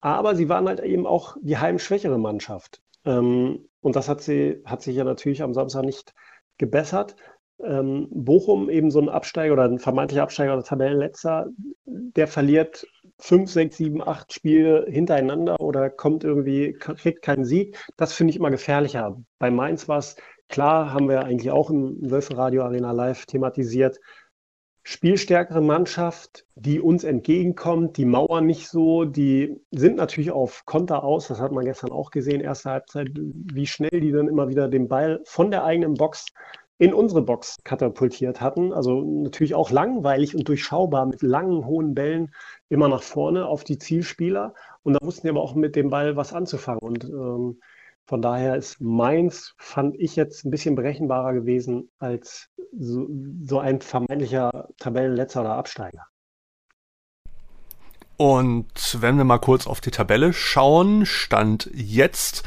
Aber 0.01 0.35
sie 0.35 0.49
waren 0.49 0.67
halt 0.67 0.79
eben 0.79 1.05
auch 1.05 1.37
die 1.41 1.57
heimschwächere 1.57 2.17
Mannschaft. 2.17 2.81
Ähm, 3.05 3.69
und 3.81 3.95
das 3.95 4.09
hat, 4.09 4.21
sie, 4.21 4.61
hat 4.65 4.81
sich 4.81 4.95
ja 4.95 5.03
natürlich 5.03 5.43
am 5.43 5.53
Samstag 5.53 5.83
nicht 5.83 6.13
gebessert 6.57 7.15
ähm, 7.63 8.07
Bochum 8.11 8.69
eben 8.69 8.91
so 8.91 8.99
ein 8.99 9.09
Absteiger 9.09 9.53
oder 9.53 9.63
ein 9.63 9.79
vermeintlicher 9.79 10.23
Absteiger 10.23 10.53
oder 10.53 10.63
Tabellenletzter, 10.63 11.47
der 11.85 12.27
verliert 12.27 12.85
fünf, 13.19 13.51
sechs, 13.51 13.77
sieben, 13.77 14.01
acht 14.01 14.33
Spiele 14.33 14.85
hintereinander 14.89 15.59
oder 15.59 15.89
kommt 15.89 16.23
irgendwie, 16.23 16.73
kriegt 16.73 17.21
keinen 17.21 17.45
Sieg. 17.45 17.77
Das 17.97 18.13
finde 18.13 18.31
ich 18.31 18.37
immer 18.37 18.51
gefährlicher. 18.51 19.17
Bei 19.37 19.51
Mainz 19.51 19.87
war 19.87 19.99
es 19.99 20.15
klar, 20.51 20.93
haben 20.93 21.09
wir 21.09 21.23
eigentlich 21.23 21.51
auch 21.51 21.69
im 21.71 21.97
Wölfe 22.11 22.37
Arena 22.37 22.91
Live 22.91 23.25
thematisiert. 23.25 23.99
Spielstärkere 24.83 25.61
Mannschaft, 25.61 26.45
die 26.55 26.79
uns 26.79 27.03
entgegenkommt, 27.03 27.97
die 27.97 28.05
mauern 28.05 28.47
nicht 28.47 28.67
so, 28.67 29.05
die 29.05 29.61
sind 29.69 29.95
natürlich 29.95 30.31
auf 30.31 30.65
Konter 30.65 31.03
aus, 31.03 31.27
das 31.27 31.39
hat 31.39 31.51
man 31.51 31.65
gestern 31.65 31.91
auch 31.91 32.09
gesehen, 32.09 32.41
erste 32.41 32.71
Halbzeit, 32.71 33.09
wie 33.13 33.67
schnell 33.67 33.99
die 34.01 34.11
dann 34.11 34.27
immer 34.27 34.49
wieder 34.49 34.67
den 34.67 34.87
Ball 34.87 35.21
von 35.25 35.51
der 35.51 35.63
eigenen 35.65 35.93
Box 35.93 36.25
in 36.79 36.95
unsere 36.95 37.21
Box 37.21 37.57
katapultiert 37.63 38.41
hatten. 38.41 38.73
Also 38.73 39.03
natürlich 39.03 39.53
auch 39.53 39.69
langweilig 39.69 40.35
und 40.35 40.47
durchschaubar 40.47 41.05
mit 41.05 41.21
langen, 41.21 41.67
hohen 41.67 41.93
Bällen 41.93 42.33
immer 42.69 42.87
nach 42.87 43.03
vorne 43.03 43.45
auf 43.45 43.63
die 43.63 43.77
Zielspieler. 43.77 44.55
Und 44.81 44.93
da 44.93 44.99
wussten 45.05 45.27
die 45.27 45.29
aber 45.29 45.43
auch 45.43 45.53
mit 45.53 45.75
dem 45.75 45.91
Ball 45.91 46.15
was 46.15 46.33
anzufangen. 46.33 46.81
Und 46.81 47.03
ähm, 47.03 47.59
von 48.05 48.21
daher 48.21 48.55
ist 48.55 48.81
Mainz, 48.81 49.53
fand 49.57 49.95
ich 49.97 50.15
jetzt 50.15 50.45
ein 50.45 50.51
bisschen 50.51 50.75
berechenbarer 50.75 51.33
gewesen 51.33 51.89
als 51.99 52.49
so, 52.77 53.07
so 53.43 53.59
ein 53.59 53.81
vermeintlicher 53.81 54.69
Tabellenletzter 54.77 55.41
oder 55.41 55.55
Absteiger. 55.55 56.07
Und 58.17 58.97
wenn 58.99 59.17
wir 59.17 59.23
mal 59.23 59.39
kurz 59.39 59.65
auf 59.65 59.81
die 59.81 59.91
Tabelle 59.91 60.33
schauen, 60.33 61.05
stand 61.05 61.69
jetzt 61.73 62.43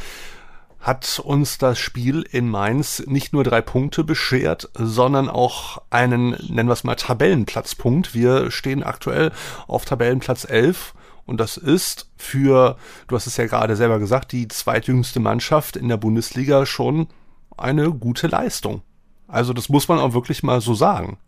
hat 0.85 1.19
uns 1.19 1.57
das 1.57 1.79
Spiel 1.79 2.27
in 2.31 2.51
Mainz 2.51 3.03
nicht 3.07 3.33
nur 3.33 3.43
drei 3.43 3.63
Punkte 3.63 4.05
beschert, 4.05 4.69
sondern 4.75 5.31
auch 5.31 5.81
einen, 5.89 6.33
nennen 6.49 6.69
wir 6.69 6.75
es 6.75 6.85
mal, 6.85 6.95
Tabellenplatzpunkt. 6.95 8.15
Wir 8.15 8.51
stehen 8.51 8.83
aktuell 8.83 9.33
auf 9.67 9.87
Tabellenplatz 9.87 10.45
11 10.45 10.93
und 11.27 11.41
das 11.41 11.57
ist 11.57 12.11
für, 12.17 12.77
du 13.09 13.17
hast 13.17 13.27
es 13.27 13.37
ja 13.37 13.47
gerade 13.47 13.77
selber 13.77 13.99
gesagt, 13.99 14.33
die 14.33 14.49
zweitjüngste 14.49 15.21
Mannschaft 15.21 15.77
in 15.77 15.89
der 15.89 15.97
Bundesliga 15.97 16.67
schon 16.67 17.09
eine 17.57 17.93
gute 17.93 18.27
Leistung. 18.27 18.83
Also 19.27 19.53
das 19.53 19.69
muss 19.69 19.89
man 19.89 19.99
auch 19.99 20.13
wirklich 20.13 20.43
mal 20.43 20.61
so 20.61 20.75
sagen. 20.75 21.19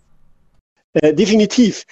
Äh, 0.93 1.15
definitiv. 1.15 1.85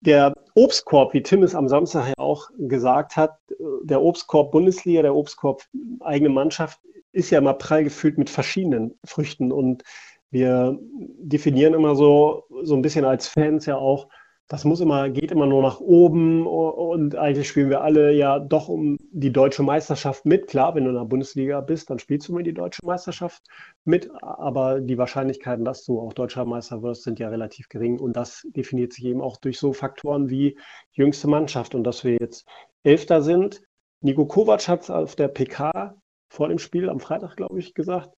Der 0.00 0.34
Obstkorb, 0.54 1.14
wie 1.14 1.22
Tim 1.22 1.42
es 1.42 1.54
am 1.54 1.68
Samstag 1.68 2.08
ja 2.08 2.14
auch 2.16 2.48
gesagt 2.58 3.16
hat, 3.16 3.38
der 3.82 4.02
Obstkorb 4.02 4.50
Bundesliga, 4.50 5.02
der 5.02 5.14
Obstkorb 5.14 5.62
eigene 6.00 6.28
Mannschaft 6.28 6.80
ist 7.12 7.30
ja 7.30 7.38
immer 7.38 7.54
prall 7.54 7.84
gefüllt 7.84 8.18
mit 8.18 8.30
verschiedenen 8.30 8.98
Früchten 9.04 9.52
und 9.52 9.82
wir 10.30 10.78
definieren 10.80 11.74
immer 11.74 11.94
so, 11.94 12.44
so 12.62 12.74
ein 12.74 12.82
bisschen 12.82 13.04
als 13.04 13.28
Fans 13.28 13.66
ja 13.66 13.76
auch, 13.76 14.08
das 14.48 14.64
muss 14.64 14.80
immer, 14.80 15.08
geht 15.08 15.32
immer 15.32 15.46
nur 15.46 15.62
nach 15.62 15.80
oben 15.80 16.46
und 16.46 17.16
eigentlich 17.16 17.48
spielen 17.48 17.70
wir 17.70 17.80
alle 17.80 18.12
ja 18.12 18.38
doch 18.38 18.68
um 18.68 18.98
die 19.10 19.32
deutsche 19.32 19.62
Meisterschaft 19.62 20.26
mit. 20.26 20.46
Klar, 20.46 20.74
wenn 20.74 20.84
du 20.84 20.90
in 20.90 20.96
der 20.96 21.04
Bundesliga 21.04 21.60
bist, 21.62 21.88
dann 21.88 21.98
spielst 21.98 22.28
du 22.28 22.34
mir 22.34 22.42
die 22.42 22.52
deutsche 22.52 22.84
Meisterschaft 22.84 23.42
mit, 23.84 24.10
aber 24.20 24.80
die 24.80 24.98
Wahrscheinlichkeiten, 24.98 25.64
dass 25.64 25.84
du 25.84 25.98
auch 26.00 26.12
deutscher 26.12 26.44
Meister 26.44 26.82
wirst, 26.82 27.04
sind 27.04 27.18
ja 27.18 27.28
relativ 27.28 27.68
gering 27.70 27.98
und 27.98 28.14
das 28.14 28.46
definiert 28.50 28.92
sich 28.92 29.06
eben 29.06 29.22
auch 29.22 29.38
durch 29.38 29.58
so 29.58 29.72
Faktoren 29.72 30.28
wie 30.28 30.58
jüngste 30.92 31.28
Mannschaft 31.28 31.74
und 31.74 31.84
dass 31.84 32.04
wir 32.04 32.18
jetzt 32.20 32.46
Elfter 32.82 33.22
sind. 33.22 33.62
Nico 34.00 34.26
Kovac 34.26 34.68
hat 34.68 34.82
es 34.82 34.90
auf 34.90 35.16
der 35.16 35.28
PK 35.28 35.94
vor 36.28 36.48
dem 36.48 36.58
Spiel 36.58 36.90
am 36.90 37.00
Freitag, 37.00 37.36
glaube 37.36 37.58
ich, 37.58 37.72
gesagt, 37.72 38.10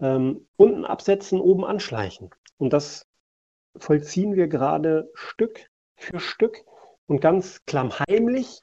ähm, 0.00 0.46
unten 0.56 0.84
absetzen, 0.84 1.40
oben 1.40 1.64
anschleichen. 1.64 2.30
Und 2.58 2.72
das 2.72 3.06
vollziehen 3.76 4.34
wir 4.34 4.48
gerade 4.48 5.10
Stück 5.14 5.66
für 5.96 6.20
Stück 6.20 6.58
und 7.06 7.20
ganz 7.20 7.64
klammheimlich, 7.66 8.62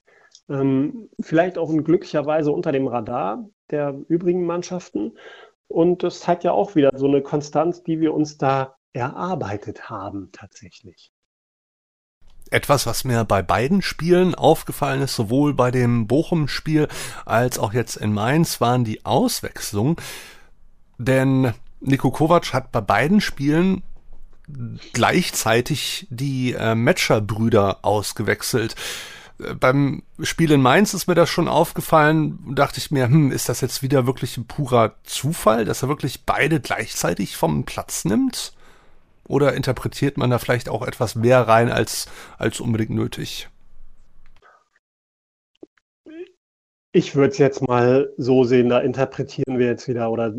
ähm, 0.50 1.10
vielleicht 1.20 1.58
auch 1.58 1.70
in 1.70 1.84
glücklicher 1.84 2.26
Weise 2.26 2.52
unter 2.52 2.72
dem 2.72 2.88
Radar 2.88 3.48
der 3.70 4.00
übrigen 4.08 4.46
Mannschaften. 4.46 5.18
Und 5.68 6.04
das 6.04 6.22
zeigt 6.22 6.44
ja 6.44 6.52
auch 6.52 6.76
wieder 6.76 6.90
so 6.96 7.08
eine 7.08 7.22
Konstanz, 7.22 7.84
die 7.84 8.00
wir 8.00 8.14
uns 8.14 8.38
da 8.38 8.76
erarbeitet 8.94 9.90
haben 9.90 10.30
tatsächlich. 10.32 11.12
Etwas, 12.50 12.88
was 12.88 13.04
mir 13.04 13.26
bei 13.26 13.44
beiden 13.44 13.84
Spielen 13.84 14.34
aufgefallen 14.34 15.04
ist, 15.04 15.16
sowohl 15.16 15.54
bei 15.54 15.70
dem 15.70 16.08
Bochum-Spiel 16.08 16.88
als 17.26 17.60
auch 17.60 17.74
jetzt 17.74 17.96
in 17.98 18.12
Mainz, 18.12 18.60
waren 18.60 18.84
die 18.84 19.06
Auswechslungen. 19.06 19.98
Denn 20.98 21.54
Niko 21.80 22.10
Kovac 22.10 22.52
hat 22.54 22.72
bei 22.72 22.82
beiden 22.82 23.22
Spielen 23.22 23.84
gleichzeitig 24.94 26.08
die 26.10 26.54
äh, 26.54 26.76
Matcher-Brüder 26.76 27.80
ausgewechselt. 27.82 28.76
Äh, 29.40 29.54
beim 29.56 30.04
Spiel 30.22 30.52
in 30.52 30.62
Mainz 30.62 30.94
ist 30.94 31.08
mir 31.08 31.16
das 31.16 31.30
schon 31.30 31.48
aufgefallen, 31.48 32.40
dachte 32.56 32.80
ich 32.80 32.92
mir, 32.92 33.06
hm, 33.06 33.32
ist 33.32 33.50
das 33.50 33.62
jetzt 33.62 33.82
wieder 33.82 34.06
wirklich 34.06 34.38
ein 34.38 34.46
purer 34.46 34.96
Zufall, 35.04 35.66
dass 35.66 35.84
er 35.84 35.90
wirklich 35.90 36.26
beide 36.26 36.60
gleichzeitig 36.60 37.38
vom 37.38 37.66
Platz 37.66 38.06
nimmt? 38.06 38.54
Oder 39.26 39.54
interpretiert 39.54 40.18
man 40.18 40.32
da 40.32 40.40
vielleicht 40.40 40.70
auch 40.70 40.82
etwas 40.82 41.14
mehr 41.14 41.48
rein 41.48 41.72
als, 41.72 42.08
als 42.40 42.60
unbedingt 42.60 42.90
nötig? 42.90 43.48
Ich 46.92 47.16
würde 47.16 47.32
es 47.32 47.38
jetzt 47.38 47.62
mal 47.68 48.12
so 48.18 48.44
sehen, 48.44 48.70
da 48.70 48.80
interpretieren 48.80 49.60
wir 49.60 49.68
jetzt 49.68 49.88
wieder 49.88 50.12
oder 50.12 50.34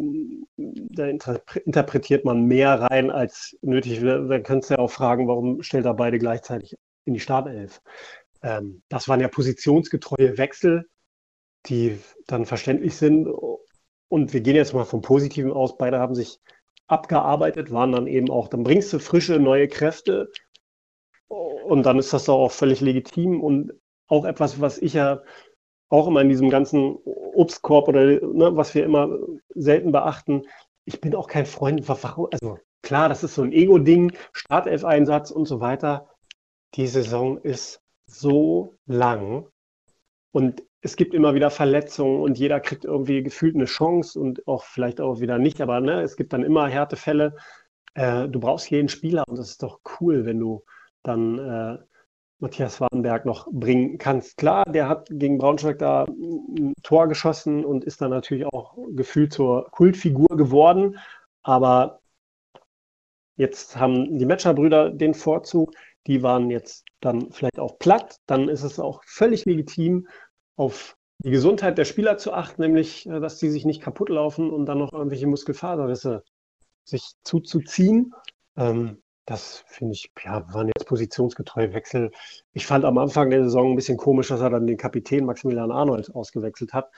da 0.56 1.06
interpretiert 1.06 2.24
man 2.24 2.44
mehr 2.44 2.80
rein 2.80 3.10
als 3.10 3.56
nötig. 3.62 4.00
Dann 4.00 4.42
kannst 4.42 4.70
du 4.70 4.74
ja 4.74 4.80
auch 4.80 4.90
fragen, 4.90 5.28
warum 5.28 5.62
stellt 5.62 5.86
er 5.86 5.94
beide 5.94 6.18
gleichzeitig 6.18 6.76
in 7.04 7.14
die 7.14 7.20
Startelf? 7.20 7.80
Ähm, 8.42 8.82
das 8.88 9.08
waren 9.08 9.20
ja 9.20 9.28
positionsgetreue 9.28 10.38
Wechsel, 10.38 10.88
die 11.66 12.00
dann 12.26 12.46
verständlich 12.46 12.96
sind. 12.96 13.28
Und 14.08 14.32
wir 14.32 14.40
gehen 14.40 14.56
jetzt 14.56 14.74
mal 14.74 14.84
vom 14.84 15.02
Positiven 15.02 15.52
aus. 15.52 15.78
Beide 15.78 16.00
haben 16.00 16.16
sich 16.16 16.40
abgearbeitet, 16.88 17.70
waren 17.70 17.92
dann 17.92 18.08
eben 18.08 18.28
auch, 18.30 18.48
dann 18.48 18.64
bringst 18.64 18.92
du 18.92 18.98
frische, 18.98 19.38
neue 19.38 19.68
Kräfte 19.68 20.32
und 21.28 21.84
dann 21.84 21.98
ist 22.00 22.12
das 22.12 22.24
doch 22.24 22.38
auch 22.38 22.50
völlig 22.50 22.80
legitim 22.80 23.40
und 23.40 23.72
auch 24.08 24.24
etwas, 24.24 24.60
was 24.60 24.78
ich 24.78 24.94
ja 24.94 25.22
auch 25.90 26.06
immer 26.06 26.22
in 26.22 26.28
diesem 26.28 26.50
ganzen 26.50 26.96
Obstkorb 27.04 27.88
oder 27.88 28.04
ne, 28.04 28.56
was 28.56 28.74
wir 28.74 28.84
immer 28.84 29.18
selten 29.54 29.92
beachten, 29.92 30.42
ich 30.84 31.00
bin 31.00 31.14
auch 31.14 31.28
kein 31.28 31.46
Freund, 31.46 31.88
also 31.88 32.58
klar, 32.82 33.08
das 33.08 33.22
ist 33.22 33.34
so 33.34 33.42
ein 33.42 33.52
Ego-Ding, 33.52 34.12
Startelf-Einsatz 34.32 35.30
und 35.30 35.46
so 35.46 35.60
weiter. 35.60 36.08
Die 36.74 36.86
Saison 36.86 37.38
ist 37.38 37.82
so 38.06 38.74
lang 38.86 39.46
und 40.32 40.62
es 40.80 40.96
gibt 40.96 41.12
immer 41.12 41.34
wieder 41.34 41.50
Verletzungen 41.50 42.22
und 42.22 42.38
jeder 42.38 42.60
kriegt 42.60 42.84
irgendwie 42.84 43.22
gefühlt 43.22 43.54
eine 43.54 43.66
Chance 43.66 44.18
und 44.18 44.46
auch 44.48 44.64
vielleicht 44.64 45.00
auch 45.00 45.20
wieder 45.20 45.38
nicht, 45.38 45.60
aber 45.60 45.80
ne, 45.80 46.00
es 46.02 46.16
gibt 46.16 46.32
dann 46.32 46.42
immer 46.42 46.68
Härtefälle. 46.68 47.36
Äh, 47.94 48.28
du 48.28 48.40
brauchst 48.40 48.70
jeden 48.70 48.88
Spieler 48.88 49.24
und 49.28 49.36
das 49.36 49.50
ist 49.50 49.62
doch 49.62 49.80
cool, 50.00 50.24
wenn 50.24 50.38
du 50.38 50.64
dann 51.02 51.38
äh, 51.38 51.78
Matthias 52.40 52.80
Wartenberg 52.80 53.26
noch 53.26 53.46
bringen 53.52 53.98
kannst. 53.98 54.36
Klar, 54.36 54.64
der 54.64 54.88
hat 54.88 55.08
gegen 55.10 55.38
Braunschweig 55.38 55.78
da 55.78 56.04
ein 56.04 56.74
Tor 56.82 57.06
geschossen 57.06 57.64
und 57.64 57.84
ist 57.84 58.00
dann 58.00 58.10
natürlich 58.10 58.46
auch 58.46 58.76
gefühlt 58.90 59.32
zur 59.32 59.70
Kultfigur 59.70 60.36
geworden, 60.36 60.98
aber 61.42 62.00
jetzt 63.36 63.76
haben 63.76 64.18
die 64.18 64.26
Matcher-Brüder 64.26 64.90
den 64.90 65.14
Vorzug, 65.14 65.72
die 66.06 66.22
waren 66.22 66.50
jetzt 66.50 66.84
dann 67.00 67.30
vielleicht 67.30 67.58
auch 67.58 67.78
platt, 67.78 68.16
dann 68.26 68.48
ist 68.48 68.62
es 68.62 68.78
auch 68.78 69.02
völlig 69.04 69.44
legitim, 69.44 70.08
auf 70.56 70.96
die 71.22 71.30
Gesundheit 71.30 71.76
der 71.76 71.84
Spieler 71.84 72.16
zu 72.16 72.32
achten, 72.32 72.62
nämlich, 72.62 73.06
äh, 73.06 73.20
dass 73.20 73.38
die 73.38 73.50
sich 73.50 73.64
nicht 73.64 73.82
kaputt 73.82 74.08
laufen 74.08 74.50
und 74.50 74.66
dann 74.66 74.78
noch 74.78 74.92
irgendwelche 74.92 75.26
Muskelfaserrisse 75.26 76.22
sich 76.84 77.12
zuzuziehen. 77.22 78.14
Ähm, 78.56 79.02
das 79.26 79.62
finde 79.66 79.94
ich, 79.94 80.10
ja, 80.24 80.44
waren 80.52 80.68
jetzt 80.68 80.86
positionsgetreue 80.86 81.72
Wechsel. 81.72 82.10
Ich 82.52 82.66
fand 82.66 82.84
am 82.84 82.98
Anfang 82.98 83.30
der 83.30 83.44
Saison 83.44 83.70
ein 83.72 83.76
bisschen 83.76 83.96
komisch, 83.96 84.28
dass 84.28 84.40
er 84.40 84.50
dann 84.50 84.66
den 84.66 84.76
Kapitän 84.76 85.24
Maximilian 85.24 85.70
Arnold 85.70 86.14
ausgewechselt 86.14 86.72
hat. 86.72 86.90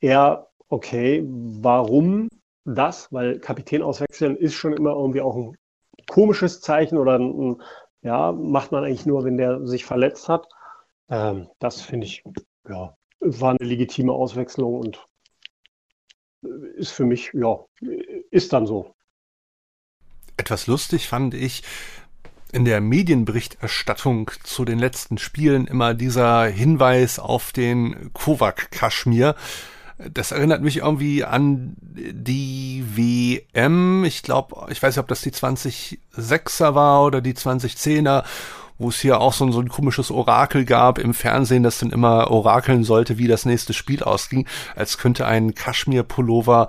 Er, 0.00 0.48
okay, 0.68 1.24
warum 1.26 2.28
das? 2.64 3.12
Weil 3.12 3.38
Kapitän 3.40 3.82
auswechseln 3.82 4.36
ist 4.36 4.54
schon 4.54 4.74
immer 4.74 4.90
irgendwie 4.90 5.20
auch 5.20 5.36
ein 5.36 5.56
komisches 6.06 6.60
Zeichen 6.60 6.98
oder 6.98 7.18
ein, 7.18 7.62
ja, 8.02 8.32
macht 8.32 8.72
man 8.72 8.84
eigentlich 8.84 9.06
nur, 9.06 9.24
wenn 9.24 9.36
der 9.36 9.66
sich 9.66 9.84
verletzt 9.84 10.28
hat. 10.28 10.46
Ähm, 11.08 11.48
das 11.58 11.80
finde 11.80 12.06
ich, 12.06 12.22
ja, 12.68 12.94
war 13.20 13.50
eine 13.50 13.68
legitime 13.68 14.12
Auswechslung 14.12 14.74
und 14.74 15.04
ist 16.76 16.92
für 16.92 17.04
mich, 17.04 17.32
ja, 17.34 17.64
ist 18.30 18.52
dann 18.52 18.66
so. 18.66 18.94
Etwas 20.38 20.66
lustig 20.66 21.08
fand 21.08 21.34
ich 21.34 21.62
in 22.52 22.64
der 22.64 22.80
Medienberichterstattung 22.80 24.30
zu 24.42 24.64
den 24.64 24.78
letzten 24.78 25.18
Spielen 25.18 25.66
immer 25.66 25.92
dieser 25.92 26.46
Hinweis 26.46 27.18
auf 27.18 27.52
den 27.52 28.10
Kovac-Kaschmir. 28.14 29.34
Das 29.98 30.30
erinnert 30.30 30.62
mich 30.62 30.78
irgendwie 30.78 31.24
an 31.24 31.76
die 31.82 32.84
WM. 32.94 34.04
Ich 34.04 34.22
glaube, 34.22 34.68
ich 34.70 34.82
weiß 34.82 34.94
nicht, 34.94 35.02
ob 35.02 35.08
das 35.08 35.20
die 35.20 35.32
2006er 35.32 36.74
war 36.74 37.04
oder 37.04 37.20
die 37.20 37.34
2010er 37.34 38.24
wo 38.78 38.90
es 38.90 39.00
hier 39.00 39.20
auch 39.20 39.32
so 39.32 39.44
ein, 39.44 39.52
so 39.52 39.60
ein 39.60 39.68
komisches 39.68 40.10
Orakel 40.10 40.64
gab 40.64 40.98
im 40.98 41.12
Fernsehen, 41.12 41.64
das 41.64 41.78
dann 41.78 41.90
immer 41.90 42.30
orakeln 42.30 42.84
sollte, 42.84 43.18
wie 43.18 43.26
das 43.26 43.44
nächste 43.44 43.72
Spiel 43.72 44.04
ausging, 44.04 44.46
als 44.76 44.98
könnte 44.98 45.26
ein 45.26 45.54
Kaschmir-Pullover 45.54 46.68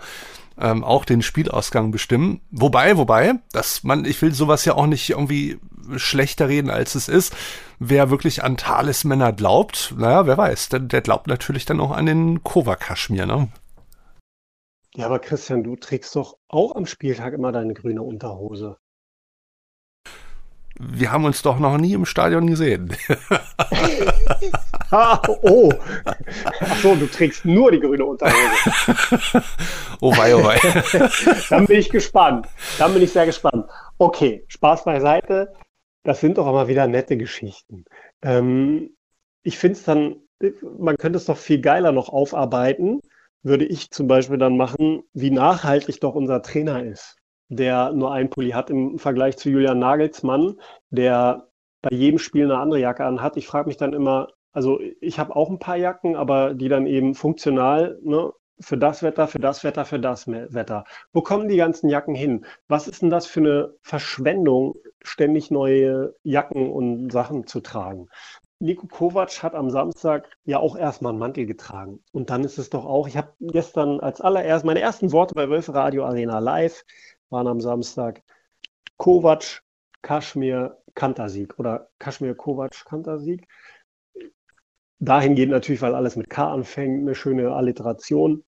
ähm, 0.60 0.84
auch 0.84 1.06
den 1.06 1.22
Spielausgang 1.22 1.92
bestimmen. 1.92 2.42
Wobei, 2.52 2.98
wobei, 2.98 3.36
dass 3.52 3.84
man, 3.84 4.06
ich 4.06 4.22
will 4.22 4.34
sowas 4.34 4.66
ja 4.66 4.76
auch 4.76 4.88
nicht 4.88 5.10
irgendwie 5.10 5.60
schlechter 5.96 6.50
reden, 6.50 6.70
als 6.70 6.96
es 6.96 7.08
ist. 7.08 7.36
Wer 7.80 8.10
wirklich 8.10 8.44
an 8.44 8.58
Talismänner 8.58 9.34
glaubt, 9.34 9.94
naja, 9.98 10.28
wer 10.28 10.38
weiß, 10.38 10.70
der, 10.70 10.80
der 10.82 11.02
glaubt 11.02 11.28
natürlich 11.28 11.66
dann 11.66 11.80
auch 11.80 11.92
an 11.92 12.06
den 12.06 12.44
Kova-Kaschmir, 12.44 13.26
ne? 13.26 13.50
Ja, 14.96 15.06
aber 15.06 15.20
Christian, 15.20 15.64
du 15.64 15.76
trägst 15.76 16.16
doch 16.16 16.38
auch 16.48 16.76
am 16.76 16.86
Spieltag 16.86 17.34
immer 17.34 17.52
deine 17.52 17.74
grüne 17.74 18.02
Unterhose 18.02 18.78
wir 20.80 21.12
haben 21.12 21.26
uns 21.26 21.42
doch 21.42 21.60
noch 21.60 21.78
nie 21.78 21.94
im 21.94 22.06
Stadion 22.06 22.48
gesehen. 22.48 22.96
ah, 24.92 25.22
oh, 25.44 25.72
ach 26.06 26.76
so, 26.82 26.96
du 26.96 27.08
trägst 27.08 27.46
nur 27.46 27.72
die 27.72 27.80
grüne 27.80 28.06
Unterhose. 28.06 28.36
oh 30.02 30.16
wei, 30.16 30.36
oh 30.36 30.44
wei. 30.44 30.60
Dann 31.50 31.66
bin 31.66 31.80
ich 31.80 31.90
gespannt. 31.90 32.48
Dann 32.78 32.94
bin 32.94 33.04
ich 33.04 33.12
sehr 33.12 33.26
gespannt. 33.26 33.66
Okay, 33.98 34.44
Spaß 34.48 34.86
beiseite. 34.86 35.54
Das 36.04 36.22
sind 36.22 36.38
doch 36.38 36.48
immer 36.48 36.68
wieder 36.68 36.88
nette 36.88 37.18
Geschichten. 37.18 37.86
Ähm, 38.22 38.96
ich 39.44 39.58
finde 39.58 39.78
es 39.78 39.84
dann, 39.84 40.16
man 40.78 40.98
könnte 40.98 41.18
es 41.18 41.26
doch 41.26 41.38
viel 41.38 41.60
geiler 41.62 41.92
noch 41.92 42.10
aufarbeiten, 42.10 43.02
würde 43.44 43.66
ich 43.66 43.92
zum 43.92 44.08
Beispiel 44.08 44.38
dann 44.38 44.58
machen, 44.58 45.04
wie 45.14 45.32
nachhaltig 45.32 46.00
doch 46.00 46.16
unser 46.16 46.42
Trainer 46.42 46.84
ist 46.84 47.20
der 47.50 47.92
nur 47.92 48.14
einen 48.14 48.30
Pulli 48.30 48.52
hat 48.52 48.70
im 48.70 49.00
Vergleich 49.00 49.38
zu 49.38 49.50
Julian 49.50 49.80
Nagelsmann, 49.80 50.56
der 50.92 51.49
bei 51.82 51.96
jedem 51.96 52.20
Spiel 52.20 52.46
eine 52.46 52.60
andere 52.60 52.80
Jacke 52.80 53.06
anhat. 53.06 53.38
Ich 53.38 53.48
frage 53.48 53.68
mich 53.68 53.78
dann 53.78 53.94
immer, 53.94 54.30
also 54.52 54.80
ich 55.02 55.20
habe 55.20 55.36
auch 55.36 55.50
ein 55.50 55.60
paar 55.60 55.78
Jacken, 55.78 56.16
aber 56.16 56.54
die 56.54 56.70
dann 56.70 56.88
eben 56.88 57.16
funktional, 57.16 58.00
ne, 58.04 58.32
für 58.62 58.78
das 58.78 59.04
Wetter, 59.04 59.28
für 59.28 59.40
das 59.40 59.64
Wetter, 59.64 59.86
für 59.86 60.00
das 60.00 60.28
Wetter. 60.28 60.84
Wo 61.14 61.22
kommen 61.22 61.48
die 61.48 61.58
ganzen 61.58 61.90
Jacken 61.90 62.16
hin? 62.16 62.46
Was 62.68 62.88
ist 62.88 63.02
denn 63.02 63.10
das 63.10 63.26
für 63.26 63.40
eine 63.40 63.74
Verschwendung, 63.82 64.76
ständig 65.02 65.50
neue 65.50 66.14
Jacken 66.24 66.70
und 66.70 67.10
Sachen 67.12 67.48
zu 67.48 67.62
tragen? 67.62 68.10
Nico 68.62 68.88
Kovac 68.88 69.42
hat 69.42 69.56
am 69.56 69.70
Samstag 69.70 70.30
ja 70.44 70.60
auch 70.60 70.76
erstmal 70.76 71.14
einen 71.14 71.20
Mantel 71.20 71.46
getragen. 71.46 72.04
Und 72.12 72.30
dann 72.30 72.44
ist 72.44 72.58
es 72.58 72.70
doch 72.70 72.86
auch, 72.86 73.08
ich 73.08 73.16
habe 73.16 73.34
gestern 73.40 74.02
als 74.02 74.20
allererst 74.20 74.66
meine 74.66 74.82
ersten 74.82 75.14
Worte 75.14 75.34
bei 75.34 75.50
Wölfe 75.50 75.74
Radio 75.74 76.04
Arena 76.06 76.40
live 76.40 76.84
waren 77.30 77.48
am 77.48 77.62
Samstag 77.62 78.22
Kovac, 78.98 79.62
Kaschmir, 80.02 80.78
Kantersieg 81.00 81.58
oder 81.58 81.90
Kaschmir, 81.98 82.36
Kovac, 82.36 82.86
Kantersieg. 82.86 83.48
Dahingehend 85.00 85.52
natürlich, 85.52 85.82
weil 85.82 85.96
alles 85.96 86.18
mit 86.18 86.30
K 86.30 86.52
anfängt, 86.52 87.02
eine 87.02 87.16
schöne 87.16 87.54
Alliteration. 87.54 88.44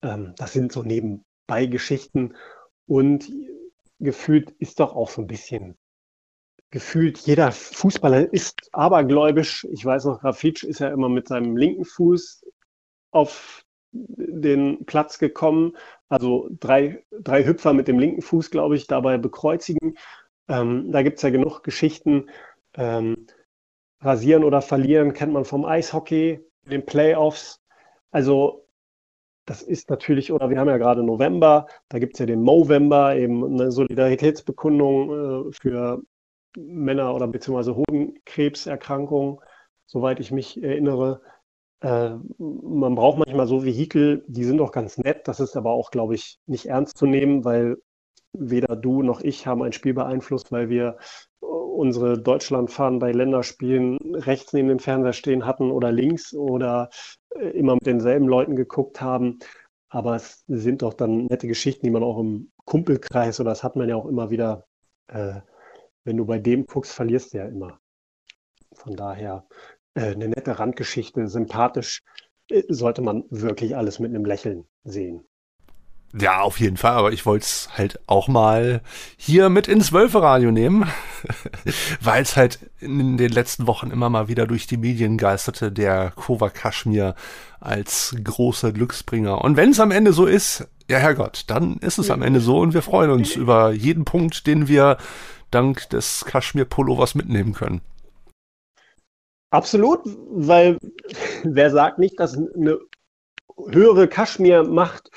Ähm, 0.00 0.34
das 0.36 0.52
sind 0.52 0.70
so 0.72 0.84
nebenbei 0.84 1.66
Geschichten 1.66 2.36
und 2.86 3.30
gefühlt 3.98 4.52
ist 4.52 4.78
doch 4.78 4.94
auch 4.94 5.10
so 5.10 5.20
ein 5.22 5.26
bisschen 5.26 5.76
gefühlt 6.70 7.18
jeder 7.18 7.50
Fußballer 7.52 8.32
ist 8.32 8.68
abergläubisch. 8.72 9.66
Ich 9.72 9.84
weiß 9.84 10.04
noch, 10.04 10.20
Grafitsch 10.20 10.62
ist 10.62 10.78
ja 10.78 10.88
immer 10.88 11.08
mit 11.08 11.28
seinem 11.28 11.56
linken 11.56 11.84
Fuß 11.84 12.44
auf 13.10 13.64
den 13.92 14.84
Platz 14.86 15.18
gekommen. 15.18 15.76
Also 16.08 16.48
drei, 16.60 17.04
drei 17.10 17.44
Hüpfer 17.44 17.72
mit 17.72 17.88
dem 17.88 17.98
linken 17.98 18.22
Fuß, 18.22 18.50
glaube 18.50 18.76
ich, 18.76 18.86
dabei 18.86 19.18
bekreuzigen. 19.18 19.96
Ähm, 20.50 20.90
da 20.90 21.02
gibt 21.02 21.16
es 21.18 21.22
ja 21.22 21.30
genug 21.30 21.62
Geschichten. 21.62 22.28
Ähm, 22.74 23.26
rasieren 24.00 24.44
oder 24.44 24.62
verlieren 24.62 25.12
kennt 25.12 25.32
man 25.32 25.44
vom 25.44 25.64
Eishockey, 25.64 26.40
den 26.64 26.84
Playoffs. 26.84 27.60
Also 28.10 28.66
das 29.46 29.62
ist 29.62 29.90
natürlich, 29.90 30.32
oder 30.32 30.50
wir 30.50 30.58
haben 30.58 30.68
ja 30.68 30.78
gerade 30.78 31.02
November, 31.02 31.66
da 31.88 31.98
gibt 31.98 32.14
es 32.14 32.20
ja 32.20 32.26
den 32.26 32.42
Movember, 32.42 33.16
eben 33.16 33.44
eine 33.44 33.72
Solidaritätsbekundung 33.72 35.50
äh, 35.50 35.52
für 35.52 36.02
Männer 36.56 37.14
oder 37.14 37.28
beziehungsweise 37.28 37.76
Hodenkrebserkrankungen, 37.76 39.38
soweit 39.86 40.20
ich 40.20 40.32
mich 40.32 40.62
erinnere. 40.62 41.20
Äh, 41.80 42.10
man 42.38 42.94
braucht 42.94 43.18
manchmal 43.18 43.46
so 43.46 43.64
Vehikel, 43.64 44.24
die 44.26 44.44
sind 44.44 44.60
auch 44.60 44.72
ganz 44.72 44.98
nett. 44.98 45.28
Das 45.28 45.40
ist 45.40 45.56
aber 45.56 45.70
auch, 45.70 45.90
glaube 45.90 46.14
ich, 46.14 46.38
nicht 46.46 46.66
ernst 46.66 46.98
zu 46.98 47.06
nehmen, 47.06 47.44
weil 47.44 47.78
weder 48.32 48.76
du 48.76 49.02
noch 49.02 49.20
ich 49.20 49.46
haben 49.46 49.62
ein 49.62 49.72
Spiel 49.72 49.94
beeinflusst, 49.94 50.52
weil 50.52 50.68
wir 50.68 50.98
äh, 51.42 51.46
unsere 51.46 52.20
Deutschlandfahnen 52.20 52.98
bei 52.98 53.12
Länderspielen 53.12 53.98
rechts 54.14 54.52
neben 54.52 54.68
dem 54.68 54.78
Fernseher 54.78 55.12
stehen 55.12 55.46
hatten 55.46 55.70
oder 55.70 55.92
links 55.92 56.34
oder 56.34 56.90
äh, 57.36 57.48
immer 57.50 57.74
mit 57.74 57.86
denselben 57.86 58.28
Leuten 58.28 58.56
geguckt 58.56 59.00
haben. 59.00 59.38
Aber 59.88 60.14
es 60.14 60.44
sind 60.46 60.82
doch 60.82 60.94
dann 60.94 61.26
nette 61.26 61.48
Geschichten, 61.48 61.86
die 61.86 61.90
man 61.90 62.04
auch 62.04 62.18
im 62.20 62.52
Kumpelkreis 62.64 63.40
oder 63.40 63.50
das 63.50 63.64
hat 63.64 63.76
man 63.76 63.88
ja 63.88 63.96
auch 63.96 64.06
immer 64.06 64.30
wieder. 64.30 64.66
Äh, 65.08 65.40
wenn 66.04 66.16
du 66.16 66.24
bei 66.24 66.38
dem 66.38 66.66
guckst, 66.66 66.92
verlierst 66.92 67.34
du 67.34 67.38
ja 67.38 67.46
immer. 67.46 67.78
Von 68.72 68.96
daher 68.96 69.46
äh, 69.94 70.12
eine 70.12 70.28
nette 70.28 70.58
Randgeschichte, 70.58 71.26
sympathisch, 71.28 72.02
äh, 72.48 72.62
sollte 72.68 73.02
man 73.02 73.24
wirklich 73.30 73.76
alles 73.76 73.98
mit 73.98 74.10
einem 74.10 74.24
Lächeln 74.24 74.66
sehen. 74.84 75.26
Ja, 76.12 76.40
auf 76.40 76.58
jeden 76.58 76.76
Fall, 76.76 76.94
aber 76.94 77.12
ich 77.12 77.24
wollte 77.24 77.44
es 77.44 77.68
halt 77.76 78.00
auch 78.08 78.26
mal 78.26 78.80
hier 79.16 79.48
mit 79.48 79.68
ins 79.68 79.92
Wölferadio 79.92 80.50
nehmen, 80.50 80.90
weil 82.00 82.22
es 82.22 82.36
halt 82.36 82.58
in 82.80 83.16
den 83.16 83.30
letzten 83.30 83.68
Wochen 83.68 83.92
immer 83.92 84.10
mal 84.10 84.26
wieder 84.26 84.48
durch 84.48 84.66
die 84.66 84.76
Medien 84.76 85.18
geisterte, 85.18 85.70
der 85.70 86.10
Kova 86.16 86.50
Kaschmir 86.50 87.14
als 87.60 88.16
großer 88.24 88.72
Glücksbringer. 88.72 89.40
Und 89.44 89.56
wenn 89.56 89.70
es 89.70 89.78
am 89.78 89.92
Ende 89.92 90.12
so 90.12 90.26
ist, 90.26 90.66
ja 90.88 90.98
Herrgott, 90.98 91.44
dann 91.46 91.76
ist 91.76 91.98
es 91.98 92.10
am 92.10 92.22
Ende 92.22 92.40
so 92.40 92.58
und 92.58 92.74
wir 92.74 92.82
freuen 92.82 93.10
uns 93.10 93.36
über 93.36 93.70
jeden 93.70 94.04
Punkt, 94.04 94.48
den 94.48 94.66
wir 94.66 94.96
dank 95.52 95.88
des 95.90 96.24
Kaschmir-Pullovers 96.24 97.14
mitnehmen 97.14 97.52
können. 97.52 97.82
Absolut, 99.50 100.00
weil 100.32 100.76
wer 101.44 101.70
sagt 101.70 102.00
nicht, 102.00 102.18
dass 102.18 102.36
eine 102.36 102.78
höhere 103.68 104.08
Kaschmir-Macht 104.08 105.10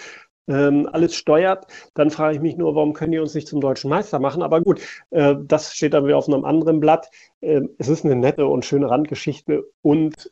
ähm, 0.48 0.90
alles 0.92 1.16
steuert, 1.16 1.68
dann 1.94 2.10
frage 2.12 2.36
ich 2.36 2.42
mich 2.42 2.58
nur, 2.58 2.76
warum 2.76 2.94
können 2.94 3.12
die 3.12 3.20
uns 3.20 3.34
nicht 3.34 3.48
zum 3.48 3.62
deutschen 3.62 3.90
Meister 3.90 4.20
machen? 4.20 4.44
Aber 4.44 4.62
gut, 4.62 4.82
äh, 5.12 5.36
das 5.42 5.74
steht 5.74 5.94
dann 5.94 6.06
wieder 6.06 6.18
auf 6.18 6.28
einem 6.28 6.46
anderen 6.46 6.80
Blatt. 6.80 7.10
Äh, 7.42 7.62
es 7.78 7.90
ist 7.90 8.06
eine 8.06 8.16
nette 8.16 8.48
und 8.48 8.66
schöne 8.66 8.90
Randgeschichte 8.90 9.64
und 9.82 10.32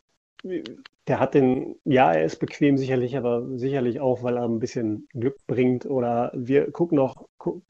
der 1.06 1.20
hat 1.20 1.34
den, 1.34 1.76
ja, 1.84 2.12
er 2.12 2.24
ist 2.24 2.38
bequem 2.38 2.76
sicherlich, 2.76 3.16
aber 3.16 3.46
sicherlich 3.58 4.00
auch, 4.00 4.22
weil 4.22 4.36
er 4.36 4.44
ein 4.44 4.58
bisschen 4.58 5.08
Glück 5.12 5.36
bringt. 5.46 5.86
Oder 5.86 6.32
wir 6.34 6.70
gucken 6.72 6.96
noch 6.96 7.28
guck, 7.38 7.62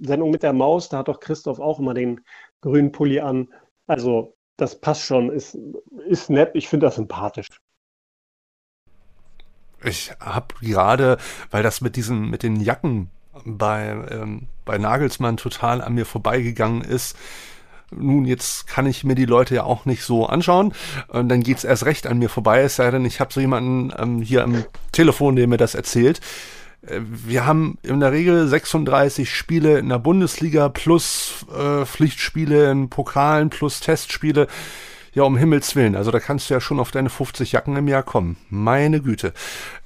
Sendung 0.00 0.30
mit 0.30 0.42
der 0.42 0.52
Maus, 0.52 0.88
da 0.88 0.98
hat 0.98 1.08
doch 1.08 1.20
Christoph 1.20 1.60
auch 1.60 1.78
immer 1.78 1.94
den 1.94 2.20
grünen 2.60 2.92
Pulli 2.92 3.20
an. 3.20 3.48
Also 3.86 4.36
das 4.56 4.80
passt 4.80 5.02
schon, 5.02 5.30
ist, 5.30 5.58
ist 6.06 6.30
nett, 6.30 6.52
ich 6.54 6.68
finde 6.68 6.86
das 6.86 6.96
sympathisch. 6.96 7.48
Ich 9.84 10.12
habe 10.20 10.54
gerade, 10.60 11.18
weil 11.50 11.62
das 11.62 11.80
mit 11.80 11.96
diesen, 11.96 12.30
mit 12.30 12.42
den 12.42 12.60
Jacken 12.60 13.10
bei, 13.44 13.94
ähm, 14.10 14.48
bei 14.64 14.78
Nagelsmann 14.78 15.36
total 15.36 15.82
an 15.82 15.94
mir 15.94 16.06
vorbeigegangen 16.06 16.82
ist, 16.82 17.16
nun, 17.90 18.24
jetzt 18.24 18.66
kann 18.66 18.86
ich 18.86 19.04
mir 19.04 19.14
die 19.14 19.24
Leute 19.24 19.54
ja 19.54 19.64
auch 19.64 19.84
nicht 19.84 20.02
so 20.02 20.26
anschauen. 20.26 20.72
Und 21.08 21.28
dann 21.28 21.42
geht's 21.42 21.64
erst 21.64 21.84
recht 21.84 22.06
an 22.06 22.18
mir 22.18 22.28
vorbei, 22.28 22.62
es 22.62 22.76
sei 22.76 22.90
denn, 22.90 23.04
ich 23.04 23.20
habe 23.20 23.32
so 23.32 23.40
jemanden 23.40 23.92
ähm, 23.96 24.22
hier 24.22 24.42
am 24.42 24.64
Telefon, 24.92 25.36
der 25.36 25.46
mir 25.46 25.58
das 25.58 25.74
erzählt. 25.74 26.20
Äh, 26.86 27.00
wir 27.02 27.46
haben 27.46 27.78
in 27.82 28.00
der 28.00 28.12
Regel 28.12 28.48
36 28.48 29.32
Spiele 29.32 29.78
in 29.78 29.88
der 29.88 29.98
Bundesliga 29.98 30.68
plus 30.68 31.46
äh, 31.56 31.84
Pflichtspiele 31.84 32.70
in 32.70 32.90
Pokalen 32.90 33.50
plus 33.50 33.80
Testspiele. 33.80 34.48
Ja, 35.14 35.22
um 35.22 35.36
Himmels 35.36 35.76
Willen. 35.76 35.94
Also 35.94 36.10
da 36.10 36.18
kannst 36.18 36.50
du 36.50 36.54
ja 36.54 36.60
schon 36.60 36.80
auf 36.80 36.90
deine 36.90 37.08
50 37.08 37.52
Jacken 37.52 37.76
im 37.76 37.86
Jahr 37.86 38.02
kommen. 38.02 38.36
Meine 38.50 39.00
Güte. 39.00 39.32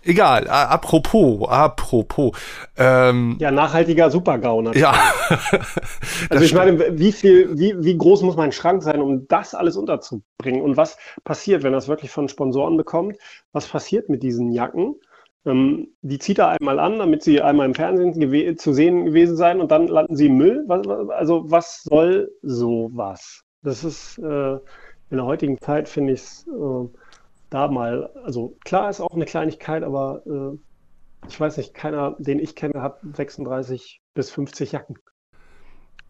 Egal. 0.02 0.46
Äh, 0.46 0.48
apropos, 0.48 1.46
apropos. 1.46 2.32
Ähm, 2.78 3.36
ja, 3.38 3.50
nachhaltiger 3.50 4.10
Supergau 4.10 4.62
natürlich. 4.62 4.82
Ja. 4.82 4.94
also 6.30 6.44
ich 6.44 6.54
meine, 6.54 6.98
wie 6.98 7.12
viel, 7.12 7.58
wie, 7.58 7.74
wie 7.78 7.98
groß 7.98 8.22
muss 8.22 8.36
mein 8.36 8.52
Schrank 8.52 8.82
sein, 8.82 9.02
um 9.02 9.28
das 9.28 9.54
alles 9.54 9.76
unterzubringen? 9.76 10.62
Und 10.62 10.78
was 10.78 10.96
passiert, 11.24 11.62
wenn 11.62 11.74
das 11.74 11.88
wirklich 11.88 12.10
von 12.10 12.30
Sponsoren 12.30 12.78
bekommt? 12.78 13.18
Was 13.52 13.68
passiert 13.68 14.08
mit 14.08 14.22
diesen 14.22 14.50
Jacken? 14.50 14.94
Ähm, 15.44 15.88
die 16.00 16.18
zieht 16.18 16.38
er 16.38 16.48
einmal 16.48 16.78
an, 16.78 16.98
damit 16.98 17.22
sie 17.22 17.42
einmal 17.42 17.66
im 17.66 17.74
Fernsehen 17.74 18.56
zu 18.56 18.72
sehen 18.72 19.04
gewesen 19.04 19.36
sein 19.36 19.60
und 19.60 19.70
dann 19.70 19.88
landen 19.88 20.16
sie 20.16 20.26
im 20.26 20.38
Müll. 20.38 20.64
Was, 20.68 20.86
also 21.10 21.50
was 21.50 21.82
soll 21.82 22.30
sowas? 22.40 23.42
Das 23.62 23.84
ist 23.84 24.18
äh, 24.18 24.56
in 25.10 25.16
der 25.16 25.26
heutigen 25.26 25.58
Zeit 25.60 25.88
finde 25.88 26.12
ich 26.12 26.20
es 26.20 26.46
äh, 26.46 26.88
da 27.50 27.68
mal, 27.68 28.10
also 28.24 28.56
klar 28.64 28.90
ist 28.90 29.00
auch 29.00 29.14
eine 29.14 29.24
Kleinigkeit, 29.24 29.82
aber 29.82 30.22
äh, 30.26 30.58
ich 31.28 31.40
weiß 31.40 31.56
nicht, 31.56 31.74
keiner, 31.74 32.14
den 32.18 32.38
ich 32.38 32.54
kenne, 32.54 32.82
hat 32.82 33.00
36 33.14 34.00
bis 34.14 34.30
50 34.30 34.72
Jacken. 34.72 34.96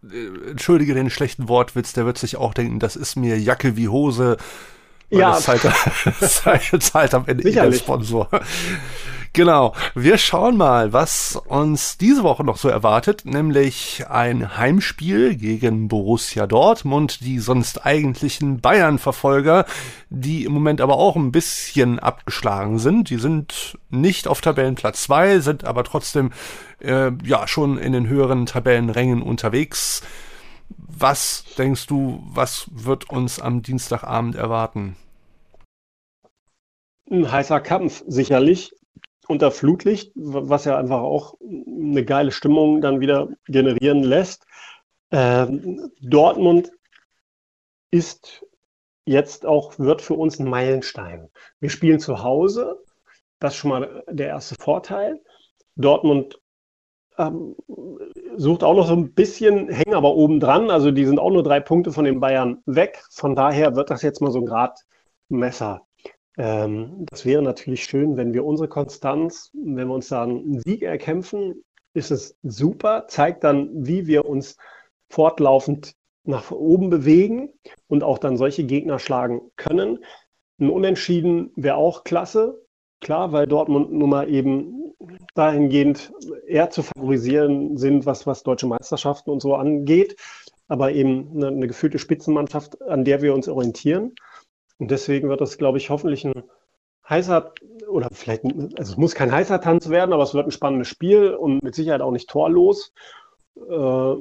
Äh, 0.03 0.51
entschuldige 0.51 0.95
den 0.95 1.11
schlechten 1.11 1.49
Wortwitz, 1.49 1.93
der 1.93 2.07
wird 2.07 2.19
sich 2.19 2.37
auch 2.37 2.55
denken, 2.55 2.81
das 2.81 2.97
ist 2.97 3.17
mir 3.17 3.39
Jacke 3.39 3.77
wie 3.77 3.89
Hose. 3.89 4.37
ja, 5.11 5.31
das 5.31 5.43
zahlt, 5.43 5.63
zahlt, 6.21 6.83
zahlt 6.83 7.15
am 7.15 7.25
Ende 7.27 7.51
der 7.51 7.73
Sponsor. 7.73 8.29
Genau. 9.33 9.75
Wir 9.95 10.19
schauen 10.19 10.57
mal, 10.57 10.93
was 10.93 11.37
uns 11.37 11.99
diese 11.99 12.23
Woche 12.23 12.45
noch 12.45 12.57
so 12.57 12.69
erwartet, 12.69 13.25
nämlich 13.25 14.05
ein 14.09 14.57
Heimspiel 14.57 15.37
gegen 15.37 15.89
Borussia 15.89 16.47
Dortmund, 16.47 17.21
die 17.21 17.39
sonst 17.39 17.85
eigentlichen 17.85 18.61
Bayern-Verfolger, 18.61 19.67
die 20.09 20.45
im 20.45 20.53
Moment 20.53 20.81
aber 20.81 20.97
auch 20.97 21.17
ein 21.17 21.33
bisschen 21.33 21.99
abgeschlagen 21.99 22.79
sind. 22.79 23.11
Die 23.11 23.19
sind 23.19 23.79
nicht 23.91 24.29
auf 24.29 24.41
Tabellenplatz 24.41 25.03
zwei, 25.05 25.41
sind 25.41 25.65
aber 25.65 25.85
trotzdem 25.85 26.33
äh, 26.81 27.11
ja 27.25 27.47
schon 27.47 27.79
in 27.79 27.93
den 27.93 28.09
höheren 28.09 28.47
Tabellenrängen 28.47 29.23
unterwegs. 29.23 30.03
Was 30.69 31.45
denkst 31.57 31.87
du, 31.87 32.23
was 32.25 32.67
wird 32.73 33.09
uns 33.11 33.41
am 33.41 33.63
Dienstagabend 33.63 34.35
erwarten? 34.35 34.97
Ein 37.11 37.31
heißer 37.31 37.61
Kampf, 37.61 38.03
sicherlich 38.07 38.73
unter 39.29 39.51
Flutlicht, 39.51 40.13
was 40.15 40.65
ja 40.65 40.79
einfach 40.79 41.01
auch 41.01 41.37
eine 41.41 42.05
geile 42.05 42.33
Stimmung 42.33 42.81
dann 42.81 43.01
wieder 43.01 43.29
generieren 43.47 44.03
lässt. 44.03 44.47
Ähm, 45.11 45.91
Dortmund 46.01 46.73
ist 47.91 48.45
jetzt 49.05 49.47
auch, 49.47 49.79
wird 49.79 50.03
für 50.03 50.15
uns 50.15 50.39
ein 50.39 50.49
Meilenstein. 50.49 51.29
Wir 51.61 51.71
spielen 51.71 52.01
zu 52.01 52.23
Hause, 52.23 52.83
das 53.39 53.55
ist 53.55 53.61
schon 53.61 53.71
mal 53.71 54.03
der 54.09 54.29
erste 54.29 54.55
Vorteil. 54.57 55.21
Dortmund 55.77 56.41
ähm, 57.19 57.55
sucht 58.37 58.65
auch 58.65 58.75
noch 58.75 58.87
so 58.87 58.95
ein 58.95 59.13
bisschen, 59.13 59.69
hängen 59.69 59.95
aber 59.95 60.15
oben 60.15 60.41
dran, 60.41 60.71
also 60.71 60.91
die 60.91 61.05
sind 61.05 61.19
auch 61.19 61.31
nur 61.31 61.43
drei 61.43 61.61
Punkte 61.61 61.93
von 61.93 62.05
den 62.05 62.21
Bayern 62.21 62.63
weg. 62.67 63.05
Von 63.11 63.35
daher 63.35 63.77
wird 63.77 63.91
das 63.91 64.03
jetzt 64.03 64.21
mal 64.21 64.31
so 64.31 64.41
ein 64.41 64.47
Gradmesser. 64.47 65.88
Ähm, 66.39 67.05
das 67.11 67.27
wäre 67.27 67.43
natürlich 67.43 67.85
schön, 67.85 68.17
wenn 68.17 68.33
wir 68.33 68.45
unsere 68.45 68.69
Konstanz, 68.69 69.51
wenn 69.53 69.89
wir 69.89 69.95
uns 69.95 70.09
da 70.09 70.23
einen 70.23 70.61
Sieg 70.61 70.83
erkämpfen, 70.83 71.65
ist 71.95 72.11
es 72.13 72.39
super, 72.43 73.07
zeigt 73.09 73.45
dann, 73.45 73.71
wie 73.75 74.07
wir 74.07 74.25
uns 74.25 74.57
fortlaufend 75.11 75.95
nach 76.25 76.51
oben 76.51 76.91
bewegen 76.91 77.51
und 77.89 78.05
auch 78.05 78.19
dann 78.19 78.37
solche 78.37 78.65
Gegner 78.65 78.99
schlagen 78.99 79.41
können. 79.57 80.05
Ein 80.61 80.71
Unentschieden 80.71 81.51
wäre 81.57 81.77
auch 81.77 82.05
klasse, 82.05 82.63
klar, 83.01 83.33
weil 83.33 83.47
Dortmund 83.47 83.93
nun 83.93 84.11
mal 84.11 84.29
eben 84.29 84.95
dahingehend 85.35 86.13
eher 86.47 86.71
zu 86.71 86.83
favorisieren 86.83 87.77
sind, 87.77 88.07
was, 88.07 88.27
was 88.27 88.43
deutsche 88.43 88.67
Meisterschaften 88.67 89.31
und 89.31 89.41
so 89.41 89.55
angeht, 89.55 90.17
aber 90.69 90.93
eben 90.93 91.31
eine, 91.35 91.49
eine 91.49 91.67
gefühlte 91.67 91.99
Spitzenmannschaft, 91.99 92.81
an 92.83 93.05
der 93.05 93.23
wir 93.23 93.35
uns 93.35 93.49
orientieren. 93.49 94.15
Und 94.79 94.91
deswegen 94.91 95.29
wird 95.29 95.41
das, 95.41 95.59
glaube 95.59 95.79
ich, 95.79 95.91
hoffentlich 95.91 96.25
ein 96.25 96.45
heißer 97.09 97.53
oder 97.89 98.09
vielleicht, 98.13 98.45
also 98.45 98.93
es 98.93 98.97
muss 98.97 99.15
kein 99.15 99.33
heißer 99.33 99.61
Tanz 99.61 99.89
werden, 99.89 100.13
aber 100.13 100.23
es 100.23 100.35
wird 100.35 100.47
ein 100.47 100.53
spannendes 100.53 100.89
Spiel 100.89 101.35
und 101.35 101.63
mit 101.63 101.75
Sicherheit 101.75 102.01
auch 102.01 102.11
nicht 102.11 102.29
torlos. 102.29 102.93
Äh, 103.57 104.15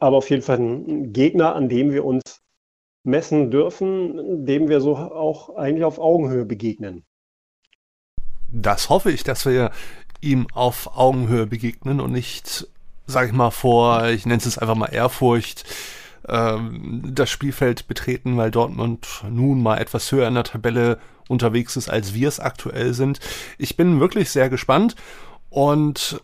aber 0.00 0.16
auf 0.16 0.30
jeden 0.30 0.42
Fall 0.42 0.58
ein 0.58 1.12
Gegner, 1.12 1.56
an 1.56 1.68
dem 1.68 1.92
wir 1.92 2.04
uns 2.04 2.42
messen 3.02 3.50
dürfen, 3.50 4.46
dem 4.46 4.68
wir 4.68 4.80
so 4.80 4.96
auch 4.96 5.56
eigentlich 5.56 5.84
auf 5.84 5.98
Augenhöhe 5.98 6.44
begegnen. 6.44 7.04
Das 8.50 8.88
hoffe 8.88 9.10
ich, 9.10 9.24
dass 9.24 9.44
wir 9.44 9.72
ihm 10.20 10.46
auf 10.52 10.96
Augenhöhe 10.96 11.46
begegnen 11.46 12.00
und 12.00 12.12
nicht, 12.12 12.66
sag 13.06 13.26
ich 13.26 13.32
mal, 13.32 13.50
vor, 13.50 14.06
ich 14.08 14.26
nenne 14.26 14.42
es 14.44 14.58
einfach 14.58 14.74
mal 14.74 14.92
Ehrfurcht, 14.92 15.64
ähm, 16.28 17.02
das 17.04 17.30
Spielfeld 17.30 17.88
betreten, 17.88 18.36
weil 18.36 18.50
Dortmund 18.50 19.06
nun 19.28 19.62
mal 19.62 19.78
etwas 19.78 20.10
höher 20.12 20.28
in 20.28 20.34
der 20.34 20.44
Tabelle 20.44 20.98
unterwegs 21.28 21.76
ist, 21.76 21.88
als 21.88 22.14
wir 22.14 22.28
es 22.28 22.40
aktuell 22.40 22.94
sind. 22.94 23.20
Ich 23.58 23.76
bin 23.76 24.00
wirklich 24.00 24.30
sehr 24.30 24.48
gespannt 24.48 24.96
und 25.50 26.20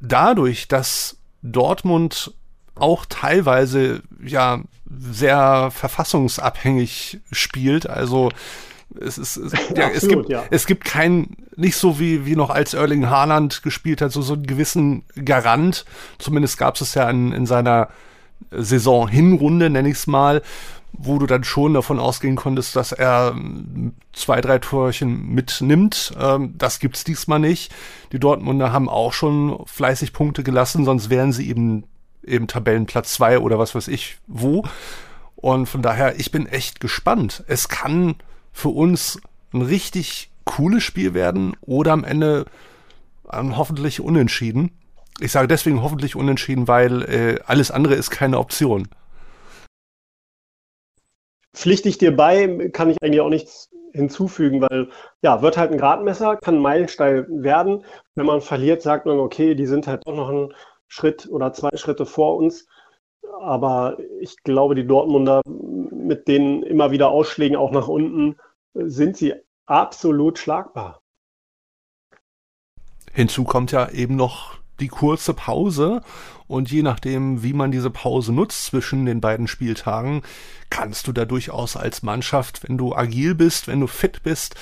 dadurch, 0.00 0.68
dass 0.68 1.18
Dortmund 1.42 2.34
auch 2.74 3.04
teilweise 3.08 4.02
ja 4.24 4.62
sehr 4.88 5.70
verfassungsabhängig 5.70 7.20
spielt, 7.30 7.88
also 7.88 8.30
es 8.98 9.18
ist 9.18 9.36
es, 9.36 9.52
ja, 9.76 9.86
Absolut, 9.86 9.94
es 9.94 10.08
gibt 10.08 10.28
ja. 10.30 10.44
es 10.50 10.66
gibt 10.66 10.84
kein 10.84 11.36
nicht 11.56 11.76
so 11.76 12.00
wie 12.00 12.26
wie 12.26 12.36
noch 12.36 12.50
als 12.50 12.74
Erling 12.74 13.08
Haaland 13.08 13.62
gespielt 13.62 14.00
hat 14.00 14.10
so 14.10 14.20
so 14.20 14.34
einen 14.34 14.46
gewissen 14.46 15.04
Garant 15.24 15.84
zumindest 16.18 16.58
gab 16.58 16.80
es 16.80 16.94
ja 16.94 17.08
in, 17.08 17.32
in 17.32 17.46
seiner 17.46 17.88
Saison-Hinrunde, 18.50 19.70
nenne 19.70 19.88
ich 19.88 19.96
es 19.96 20.06
mal, 20.06 20.42
wo 20.92 21.18
du 21.18 21.26
dann 21.26 21.44
schon 21.44 21.74
davon 21.74 21.98
ausgehen 21.98 22.36
konntest, 22.36 22.74
dass 22.76 22.92
er 22.92 23.32
ähm, 23.34 23.94
zwei, 24.12 24.40
drei 24.40 24.58
Torchen 24.58 25.34
mitnimmt. 25.34 26.12
Ähm, 26.20 26.54
das 26.58 26.78
gibt's 26.78 27.04
diesmal 27.04 27.38
nicht. 27.38 27.72
Die 28.12 28.18
Dortmunder 28.18 28.72
haben 28.72 28.88
auch 28.88 29.12
schon 29.12 29.60
fleißig 29.66 30.12
Punkte 30.12 30.42
gelassen, 30.42 30.84
sonst 30.84 31.10
wären 31.10 31.32
sie 31.32 31.48
eben 31.48 31.84
eben 32.22 32.46
Tabellenplatz 32.46 33.14
zwei 33.14 33.38
oder 33.38 33.58
was 33.58 33.74
weiß 33.74 33.88
ich 33.88 34.18
wo. 34.26 34.64
Und 35.36 35.66
von 35.66 35.82
daher, 35.82 36.18
ich 36.20 36.30
bin 36.30 36.46
echt 36.46 36.80
gespannt. 36.80 37.44
Es 37.46 37.68
kann 37.68 38.16
für 38.52 38.68
uns 38.68 39.20
ein 39.52 39.62
richtig 39.62 40.30
cooles 40.44 40.82
Spiel 40.82 41.14
werden 41.14 41.56
oder 41.62 41.92
am 41.92 42.04
Ende 42.04 42.46
ähm, 43.32 43.56
hoffentlich 43.56 44.00
unentschieden. 44.00 44.72
Ich 45.18 45.32
sage 45.32 45.48
deswegen 45.48 45.82
hoffentlich 45.82 46.16
unentschieden, 46.16 46.68
weil 46.68 47.02
äh, 47.02 47.40
alles 47.44 47.70
andere 47.70 47.94
ist 47.94 48.10
keine 48.10 48.38
Option. 48.38 48.88
Pflichte 51.52 51.88
ich 51.88 51.98
dir 51.98 52.14
bei, 52.14 52.70
kann 52.72 52.90
ich 52.90 52.96
eigentlich 53.02 53.20
auch 53.20 53.28
nichts 53.28 53.68
hinzufügen, 53.92 54.60
weil 54.60 54.88
ja, 55.22 55.42
wird 55.42 55.56
halt 55.56 55.72
ein 55.72 55.78
Gradmesser, 55.78 56.36
kann 56.36 56.56
ein 56.56 56.62
Meilenstein 56.62 57.26
werden. 57.28 57.84
Wenn 58.14 58.26
man 58.26 58.40
verliert, 58.40 58.82
sagt 58.82 59.06
man, 59.06 59.18
okay, 59.18 59.54
die 59.54 59.66
sind 59.66 59.86
halt 59.86 60.06
auch 60.06 60.14
noch 60.14 60.28
einen 60.28 60.54
Schritt 60.88 61.28
oder 61.28 61.52
zwei 61.52 61.76
Schritte 61.76 62.06
vor 62.06 62.36
uns. 62.36 62.66
Aber 63.40 63.98
ich 64.20 64.36
glaube, 64.42 64.74
die 64.74 64.86
Dortmunder 64.86 65.42
mit 65.46 66.28
den 66.28 66.62
immer 66.62 66.90
wieder 66.90 67.10
Ausschlägen 67.10 67.56
auch 67.56 67.72
nach 67.72 67.88
unten 67.88 68.36
sind 68.74 69.16
sie 69.16 69.34
absolut 69.66 70.38
schlagbar. 70.38 71.02
Hinzu 73.12 73.44
kommt 73.44 73.72
ja 73.72 73.88
eben 73.90 74.16
noch 74.16 74.59
die 74.80 74.88
kurze 74.88 75.34
Pause 75.34 76.02
und 76.48 76.70
je 76.70 76.82
nachdem, 76.82 77.42
wie 77.42 77.52
man 77.52 77.70
diese 77.70 77.90
Pause 77.90 78.32
nutzt 78.32 78.66
zwischen 78.66 79.06
den 79.06 79.20
beiden 79.20 79.46
Spieltagen, 79.46 80.22
kannst 80.68 81.06
du 81.06 81.12
da 81.12 81.24
durchaus 81.24 81.76
als 81.76 82.02
Mannschaft, 82.02 82.68
wenn 82.68 82.76
du 82.76 82.94
agil 82.94 83.34
bist, 83.34 83.68
wenn 83.68 83.80
du 83.80 83.86
fit 83.86 84.22
bist, 84.22 84.56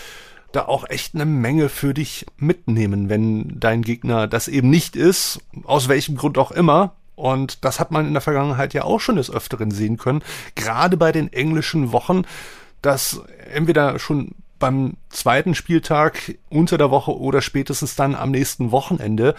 da 0.53 0.67
auch 0.67 0.89
echt 0.89 1.15
eine 1.15 1.27
Menge 1.27 1.69
für 1.69 1.95
dich 1.95 2.27
mitnehmen, 2.37 3.09
wenn 3.09 3.59
dein 3.61 3.83
Gegner 3.83 4.27
das 4.27 4.49
eben 4.49 4.71
nicht 4.71 4.97
ist, 4.97 5.41
aus 5.65 5.89
welchem 5.89 6.17
Grund 6.17 6.39
auch 6.39 6.51
immer. 6.51 6.95
Und 7.17 7.65
das 7.65 7.81
hat 7.81 7.91
man 7.91 8.07
in 8.07 8.13
der 8.13 8.23
Vergangenheit 8.23 8.75
ja 8.75 8.85
auch 8.85 9.01
schon 9.01 9.17
des 9.17 9.31
Öfteren 9.31 9.71
sehen 9.71 9.97
können, 9.97 10.23
gerade 10.55 10.97
bei 10.97 11.11
den 11.11 11.33
englischen 11.33 11.93
Wochen, 11.93 12.23
dass 12.81 13.23
entweder 13.53 13.99
schon 13.99 14.35
beim 14.59 14.97
zweiten 15.11 15.55
Spieltag 15.55 16.37
unter 16.49 16.79
der 16.79 16.91
Woche 16.91 17.17
oder 17.17 17.43
spätestens 17.43 17.97
dann 17.97 18.15
am 18.15 18.31
nächsten 18.31 18.71
Wochenende, 18.71 19.35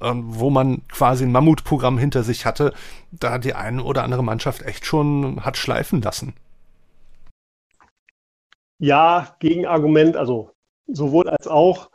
ähm, 0.00 0.24
wo 0.26 0.50
man 0.50 0.86
quasi 0.88 1.24
ein 1.24 1.32
Mammutprogramm 1.32 1.98
hinter 1.98 2.22
sich 2.22 2.46
hatte, 2.46 2.72
da 3.10 3.38
die 3.38 3.54
eine 3.54 3.82
oder 3.82 4.04
andere 4.04 4.22
Mannschaft 4.22 4.62
echt 4.62 4.84
schon 4.84 5.44
hat 5.44 5.56
schleifen 5.56 6.02
lassen. 6.02 6.34
Ja, 8.78 9.36
Gegenargument, 9.40 10.16
also 10.16 10.52
sowohl 10.86 11.28
als 11.28 11.48
auch 11.48 11.90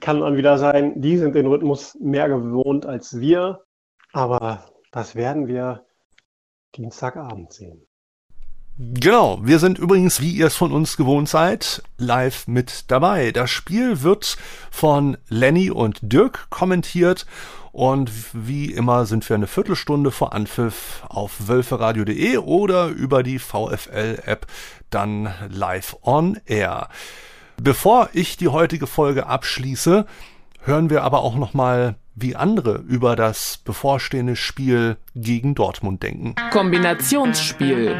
kann 0.00 0.18
man 0.18 0.36
wieder 0.36 0.58
sein, 0.58 1.00
die 1.00 1.16
sind 1.16 1.34
den 1.34 1.46
Rhythmus 1.46 1.96
mehr 2.00 2.28
gewohnt 2.28 2.86
als 2.86 3.20
wir, 3.20 3.64
aber 4.12 4.64
das 4.90 5.14
werden 5.14 5.46
wir 5.46 5.86
Dienstagabend 6.74 7.52
sehen. 7.52 7.86
Genau, 8.76 9.38
wir 9.40 9.60
sind 9.60 9.78
übrigens, 9.78 10.20
wie 10.20 10.32
ihr 10.32 10.48
es 10.48 10.56
von 10.56 10.72
uns 10.72 10.96
gewohnt 10.96 11.28
seid, 11.28 11.82
live 11.96 12.48
mit 12.48 12.90
dabei. 12.90 13.30
Das 13.30 13.50
Spiel 13.50 14.02
wird 14.02 14.36
von 14.72 15.16
Lenny 15.28 15.70
und 15.70 16.00
Dirk 16.02 16.50
kommentiert 16.50 17.24
und 17.70 18.10
wie 18.32 18.72
immer 18.72 19.06
sind 19.06 19.28
wir 19.28 19.36
eine 19.36 19.46
Viertelstunde 19.46 20.10
vor 20.10 20.32
Anpfiff 20.32 21.04
auf 21.08 21.46
wölferadio.de 21.46 22.38
oder 22.38 22.88
über 22.88 23.22
die 23.22 23.38
VFL-App 23.38 24.46
dann 24.90 25.32
live 25.48 25.96
on 26.02 26.40
air. 26.46 26.88
Bevor 27.62 28.08
ich 28.12 28.36
die 28.36 28.48
heutige 28.48 28.88
Folge 28.88 29.26
abschließe, 29.26 30.04
hören 30.62 30.90
wir 30.90 31.04
aber 31.04 31.22
auch 31.22 31.36
nochmal 31.36 31.94
wie 32.16 32.34
andere 32.34 32.78
über 32.78 33.14
das 33.14 33.58
bevorstehende 33.58 34.34
Spiel 34.34 34.96
gegen 35.14 35.54
Dortmund 35.54 36.02
denken. 36.02 36.34
Kombinationsspiel. 36.52 37.96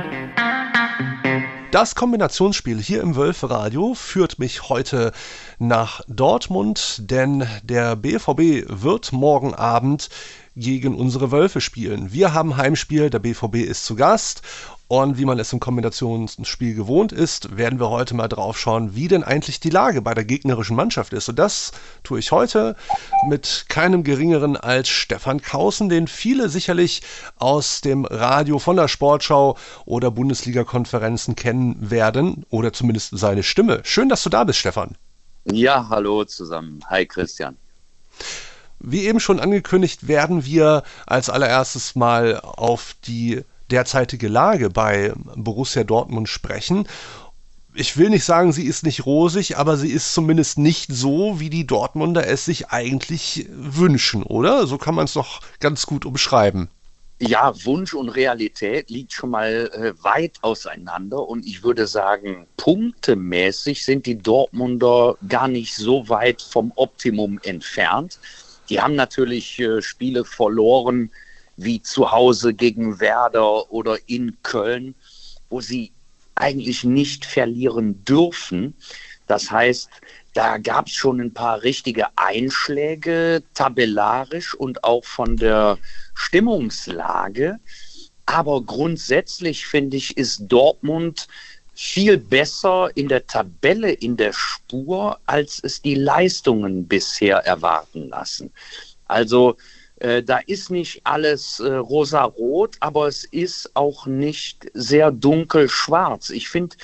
Das 1.75 1.97
Kombinationsspiel 1.97 2.81
hier 2.81 3.01
im 3.01 3.17
Wölferadio 3.17 3.95
führt 3.95 4.39
mich 4.39 4.69
heute 4.69 5.11
nach 5.59 6.03
Dortmund, 6.07 7.11
denn 7.11 7.49
der 7.65 7.97
BVB 7.97 8.69
wird 8.69 9.11
morgen 9.11 9.55
Abend 9.55 10.09
gegen 10.55 10.95
unsere 10.95 11.33
Wölfe 11.33 11.61
spielen. 11.61 12.13
Wir 12.13 12.33
haben 12.33 12.57
Heimspiel, 12.57 13.11
der 13.11 13.19
BVB 13.19 13.57
ist 13.57 13.87
zu 13.87 13.97
Gast 13.97 14.43
und 14.87 15.17
wie 15.17 15.25
man 15.25 15.39
es 15.39 15.53
im 15.53 15.61
Kombinationsspiel 15.61 16.75
gewohnt 16.75 17.11
ist, 17.11 17.57
werden 17.57 17.81
wir 17.81 17.89
heute 17.89 18.15
mal 18.15 18.29
drauf 18.29 18.59
schauen, 18.59 18.95
wie 18.95 19.09
denn 19.09 19.25
eigentlich 19.25 19.59
die 19.59 19.71
Lage 19.71 20.03
bei 20.03 20.13
der 20.13 20.25
gegnerischen 20.25 20.77
Mannschaft 20.77 21.15
ist. 21.15 21.29
Und 21.29 21.39
das 21.39 21.73
tue 22.03 22.19
ich 22.19 22.33
heute 22.33 22.77
mit 23.27 23.65
keinem 23.69 24.05
geringeren 24.05 24.59
als 24.59 24.89
Stefan 24.89 25.41
Kausen, 25.41 25.89
den 25.89 26.07
viele 26.07 26.51
sicherlich 26.51 27.03
aus 27.37 27.81
dem 27.81 28.05
Radio 28.05 28.59
von 28.59 28.77
der 28.77 28.89
Sportschau 28.89 29.57
oder 29.87 30.11
Bundesliga-Konferenzen 30.11 31.35
kennen 31.35 31.91
werden 31.91 32.45
oder 32.51 32.75
zumindest 32.75 33.17
seine 33.17 33.43
Stimme. 33.43 33.81
Schön, 33.85 34.11
dass 34.11 34.23
du 34.23 34.29
da 34.29 34.45
bist, 34.45 34.59
Stefan. 34.59 34.97
Ja, 35.45 35.89
hallo 35.89 36.25
zusammen. 36.25 36.81
Hi, 36.89 37.07
Christian. 37.07 37.57
Wie 38.81 39.07
eben 39.07 39.21
schon 39.21 39.41
angekündigt, 39.41 40.09
werden 40.09 40.45
wir 40.45 40.83
als 41.07 41.31
allererstes 41.31 41.95
mal 41.95 42.39
auf 42.41 42.97
die 43.07 43.43
derzeitige 43.71 44.29
Lage 44.29 44.71
bei 44.71 45.13
Borussia 45.37 45.85
Dortmund 45.85 46.29
sprechen. 46.29 46.87
Ich 47.75 47.97
will 47.97 48.11
nicht 48.11 48.25
sagen, 48.25 48.53
sie 48.53 48.67
ist 48.67 48.85
nicht 48.85 49.05
rosig, 49.05 49.57
aber 49.57 49.77
sie 49.77 49.91
ist 49.91 50.15
zumindest 50.15 50.59
nicht 50.59 50.93
so, 50.93 51.41
wie 51.41 51.51
die 51.51 51.67
Dortmunder 51.67 52.27
es 52.27 52.45
sich 52.45 52.69
eigentlich 52.69 53.49
wünschen, 53.51 54.23
oder? 54.23 54.67
So 54.67 54.79
kann 54.79 54.95
man 54.95 55.07
es 55.07 55.15
doch 55.15 55.41
ganz 55.59 55.87
gut 55.87 56.05
umschreiben. 56.05 56.69
Ja, 57.21 57.53
Wunsch 57.65 57.95
und 57.95 58.09
Realität 58.09 58.91
liegt 58.91 59.13
schon 59.13 59.31
mal 59.31 59.71
äh, 59.73 59.93
weit 60.03 60.33
auseinander 60.43 61.27
und 61.27 61.47
ich 61.47 61.63
würde 61.63 61.87
sagen, 61.87 62.47
punktemäßig 62.57 63.85
sind 63.85 64.07
die 64.07 64.19
Dortmunder 64.19 65.17
gar 65.29 65.47
nicht 65.47 65.75
so 65.77 66.09
weit 66.09 66.43
vom 66.43 66.73
Optimum 66.75 67.41
entfernt. 67.45 68.19
Die 68.69 68.81
haben 68.81 68.97
natürlich 68.97 69.59
äh, 69.61 69.81
Spiele 69.81 70.25
verloren, 70.25 71.11
wie 71.57 71.81
zu 71.83 72.11
Hause 72.11 72.55
gegen 72.55 73.01
Werder 73.01 73.71
oder 73.71 73.99
in 74.07 74.37
Köln, 74.43 74.95
wo 75.51 75.61
sie 75.61 75.93
eigentlich 76.35 76.85
nicht 76.85 77.25
verlieren 77.25 78.05
dürfen. 78.05 78.75
Das 79.27 79.51
heißt, 79.51 79.89
da 80.35 80.59
gab 80.59 80.89
es 80.89 80.95
schon 80.95 81.21
ein 81.21 81.33
paar 81.33 81.63
richtige 81.63 82.07
Einschläge, 82.17 83.43
tabellarisch 83.55 84.55
und 84.55 84.83
auch 84.83 85.05
von 85.05 85.37
der 85.37 85.79
Stimmungslage. 86.15 87.59
Aber 88.27 88.63
grundsätzlich 88.63 89.67
finde 89.67 89.97
ich, 89.97 90.17
ist 90.17 90.43
Dortmund 90.49 91.29
viel 91.75 92.19
besser 92.19 92.91
in 92.95 93.09
der 93.09 93.27
Tabelle, 93.27 93.93
in 93.93 94.17
der 94.17 94.33
Spur, 94.33 95.19
als 95.27 95.61
es 95.63 95.83
die 95.83 95.97
Leistungen 95.97 96.87
bisher 96.87 97.39
erwarten 97.39 98.09
lassen. 98.09 98.53
Also 99.07 99.57
da 100.23 100.39
ist 100.47 100.71
nicht 100.71 101.01
alles 101.05 101.61
äh, 101.61 101.73
rosa-rot, 101.73 102.77
aber 102.81 103.09
es 103.09 103.25
ist 103.25 103.75
auch 103.75 104.07
nicht 104.07 104.71
sehr 104.75 105.11
dunkel-schwarz. 105.11 106.31
Ich 106.31 106.49
finde, 106.49 106.77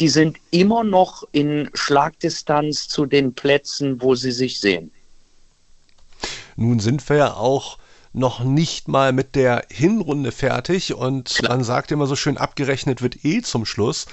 die 0.00 0.08
sind 0.08 0.38
immer 0.50 0.84
noch 0.84 1.24
in 1.32 1.70
Schlagdistanz 1.74 2.88
zu 2.88 3.06
den 3.06 3.34
Plätzen, 3.34 4.02
wo 4.02 4.14
sie 4.14 4.32
sich 4.32 4.60
sehen. 4.60 4.90
Nun 6.56 6.80
sind 6.80 7.08
wir 7.08 7.16
ja 7.16 7.34
auch 7.34 7.78
noch 8.12 8.40
nicht 8.40 8.88
mal 8.88 9.12
mit 9.12 9.34
der 9.34 9.66
Hinrunde 9.70 10.32
fertig 10.32 10.94
und 10.94 11.42
man 11.42 11.62
sagt 11.62 11.92
immer 11.92 12.06
so 12.06 12.16
schön, 12.16 12.38
abgerechnet 12.38 13.02
wird 13.02 13.24
eh 13.24 13.42
zum 13.42 13.66
Schluss. 13.66 14.06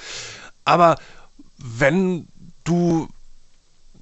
Aber 0.66 0.98
wenn 1.58 2.28
du 2.66 3.08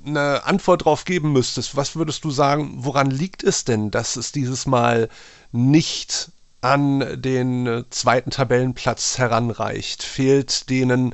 eine 0.05 0.45
Antwort 0.45 0.81
darauf 0.81 1.05
geben 1.05 1.31
müsstest, 1.31 1.75
was 1.75 1.95
würdest 1.95 2.23
du 2.23 2.31
sagen, 2.31 2.73
woran 2.77 3.09
liegt 3.09 3.43
es 3.43 3.63
denn, 3.63 3.91
dass 3.91 4.15
es 4.15 4.31
dieses 4.31 4.65
Mal 4.65 5.09
nicht 5.51 6.31
an 6.61 7.21
den 7.21 7.85
zweiten 7.89 8.31
Tabellenplatz 8.31 9.17
heranreicht? 9.17 10.03
Fehlt 10.03 10.69
denen 10.69 11.13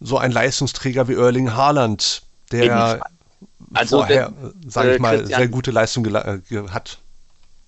so 0.00 0.18
ein 0.18 0.32
Leistungsträger 0.32 1.08
wie 1.08 1.14
Erling 1.14 1.54
Haaland, 1.54 2.22
der 2.52 3.02
also 3.74 3.98
vorher, 3.98 4.32
sage 4.66 4.92
ich 4.92 4.96
äh, 4.96 5.02
mal, 5.02 5.26
sehr 5.26 5.48
gute 5.48 5.70
Leistung 5.70 6.04
äh, 6.06 6.40
hat? 6.70 6.98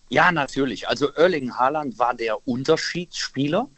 Ja, 0.09 0.33
natürlich. 0.33 0.89
Also 0.89 1.13
Erling 1.15 1.55
Haaland 1.55 1.99
war 1.99 2.15
der 2.15 2.47
Unterschiedsspieler. 2.47 3.69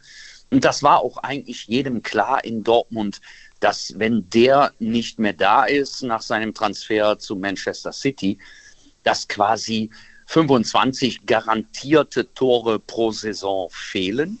Und 0.51 0.63
das 0.63 0.83
war 0.83 0.99
auch 0.99 1.17
eigentlich 1.17 1.67
jedem 1.67 2.01
klar 2.03 2.43
in 2.43 2.63
Dortmund, 2.63 3.19
dass 3.59 3.97
wenn 3.97 4.29
der 4.29 4.73
nicht 4.79 5.19
mehr 5.19 5.33
da 5.33 5.65
ist 5.65 6.03
nach 6.03 6.21
seinem 6.21 6.53
Transfer 6.53 7.17
zu 7.17 7.35
Manchester 7.35 7.91
City, 7.91 8.37
dass 9.03 9.27
quasi 9.27 9.89
25 10.27 11.25
garantierte 11.25 12.33
Tore 12.33 12.79
pro 12.79 13.11
Saison 13.11 13.69
fehlen. 13.71 14.39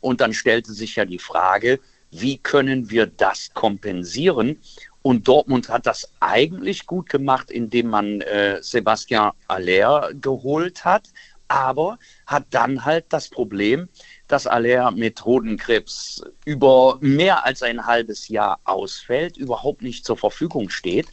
Und 0.00 0.20
dann 0.20 0.32
stellte 0.32 0.72
sich 0.72 0.96
ja 0.96 1.04
die 1.04 1.18
Frage, 1.18 1.80
wie 2.10 2.38
können 2.38 2.90
wir 2.90 3.06
das 3.06 3.50
kompensieren? 3.54 4.60
Und 5.02 5.28
Dortmund 5.28 5.68
hat 5.68 5.86
das 5.86 6.10
eigentlich 6.20 6.86
gut 6.86 7.08
gemacht, 7.08 7.50
indem 7.50 7.88
man 7.88 8.20
äh, 8.22 8.62
Sebastian 8.62 9.32
Aller 9.46 10.10
geholt 10.14 10.84
hat, 10.84 11.08
aber 11.48 11.98
hat 12.26 12.46
dann 12.50 12.84
halt 12.84 13.06
das 13.10 13.28
Problem, 13.28 13.88
dass 14.28 14.46
Aller 14.46 14.90
mit 14.90 15.24
Hodenkrebs 15.24 16.22
über 16.44 16.98
mehr 17.00 17.44
als 17.44 17.62
ein 17.62 17.86
halbes 17.86 18.28
Jahr 18.28 18.58
ausfällt, 18.64 19.36
überhaupt 19.36 19.82
nicht 19.82 20.04
zur 20.04 20.16
Verfügung 20.16 20.70
steht. 20.70 21.06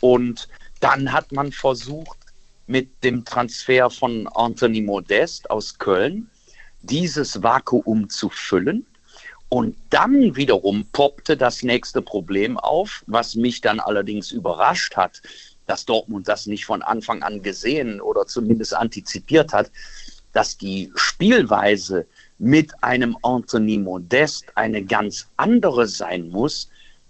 Und 0.00 0.48
dann 0.80 1.12
hat 1.12 1.32
man 1.32 1.52
versucht, 1.52 2.18
mit 2.66 3.04
dem 3.04 3.24
Transfer 3.24 3.90
von 3.90 4.28
Anthony 4.34 4.82
Modest 4.82 5.50
aus 5.50 5.78
Köln 5.78 6.28
dieses 6.82 7.42
Vakuum 7.42 8.10
zu 8.10 8.28
füllen. 8.28 8.86
Und 9.48 9.76
dann 9.90 10.34
wiederum 10.34 10.86
poppte 10.92 11.36
das 11.36 11.62
nächste 11.62 12.02
Problem 12.02 12.58
auf, 12.58 13.04
was 13.06 13.36
mich 13.36 13.60
dann 13.60 13.78
allerdings 13.78 14.32
überrascht 14.32 14.96
hat, 14.96 15.22
dass 15.66 15.84
Dortmund 15.84 16.28
das 16.28 16.46
nicht 16.46 16.64
von 16.64 16.82
Anfang 16.82 17.22
an 17.22 17.42
gesehen 17.42 18.00
oder 18.00 18.26
zumindest 18.26 18.74
antizipiert 18.74 19.52
hat, 19.52 19.70
dass 20.32 20.56
die 20.56 20.92
Spielweise 20.96 22.06
mit 22.38 22.72
einem 22.82 23.16
Anthony 23.22 23.78
Modest 23.78 24.46
eine 24.56 24.84
ganz 24.84 25.28
andere 25.36 25.86
sein 25.86 26.28
muss, 26.28 26.68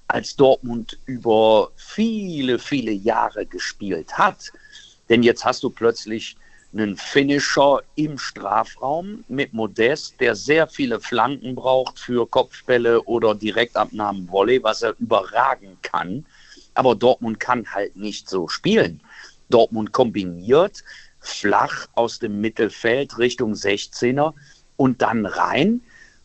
als 0.09 0.37
Dortmund 0.37 0.99
über 1.07 1.71
viele, 1.77 2.59
viele 2.59 2.93
Jahre 2.93 3.45
gespielt 3.45 4.17
hat. 4.17 4.53
Denn 5.09 5.23
jetzt 5.23 5.45
hast 5.45 5.63
du 5.63 5.71
plötzlich 5.71 6.37
einen 6.73 6.97
Finisher 6.97 7.81
im 7.95 8.19
Strafraum 8.19 9.25
mit 9.29 9.53
Modest, 9.53 10.21
der 10.21 10.35
sehr 10.35 10.67
viele 10.67 11.01
Flanken 11.01 11.55
braucht 11.55 11.99
für 11.99 12.29
Kopfbälle 12.29 13.03
oder 13.03 13.35
Direktabnahmen 13.35 14.31
Volley, 14.31 14.63
was 14.63 14.83
er 14.83 14.95
überragen 14.99 15.77
kann. 15.83 16.27
Aber 16.75 16.95
Dortmund 16.95 17.41
kann 17.41 17.67
halt 17.73 17.97
nicht 17.97 18.29
so 18.29 18.47
spielen. 18.49 19.01
Dortmund 19.49 19.93
kombiniert 19.93 20.83
flach 21.21 21.87
aus 21.95 22.19
dem 22.19 22.41
Mittelfeld 22.41 23.19
Richtung 23.19 23.53
16er 23.53 24.35
und 24.77 25.03
dann 25.03 25.27
rein. 25.27 25.81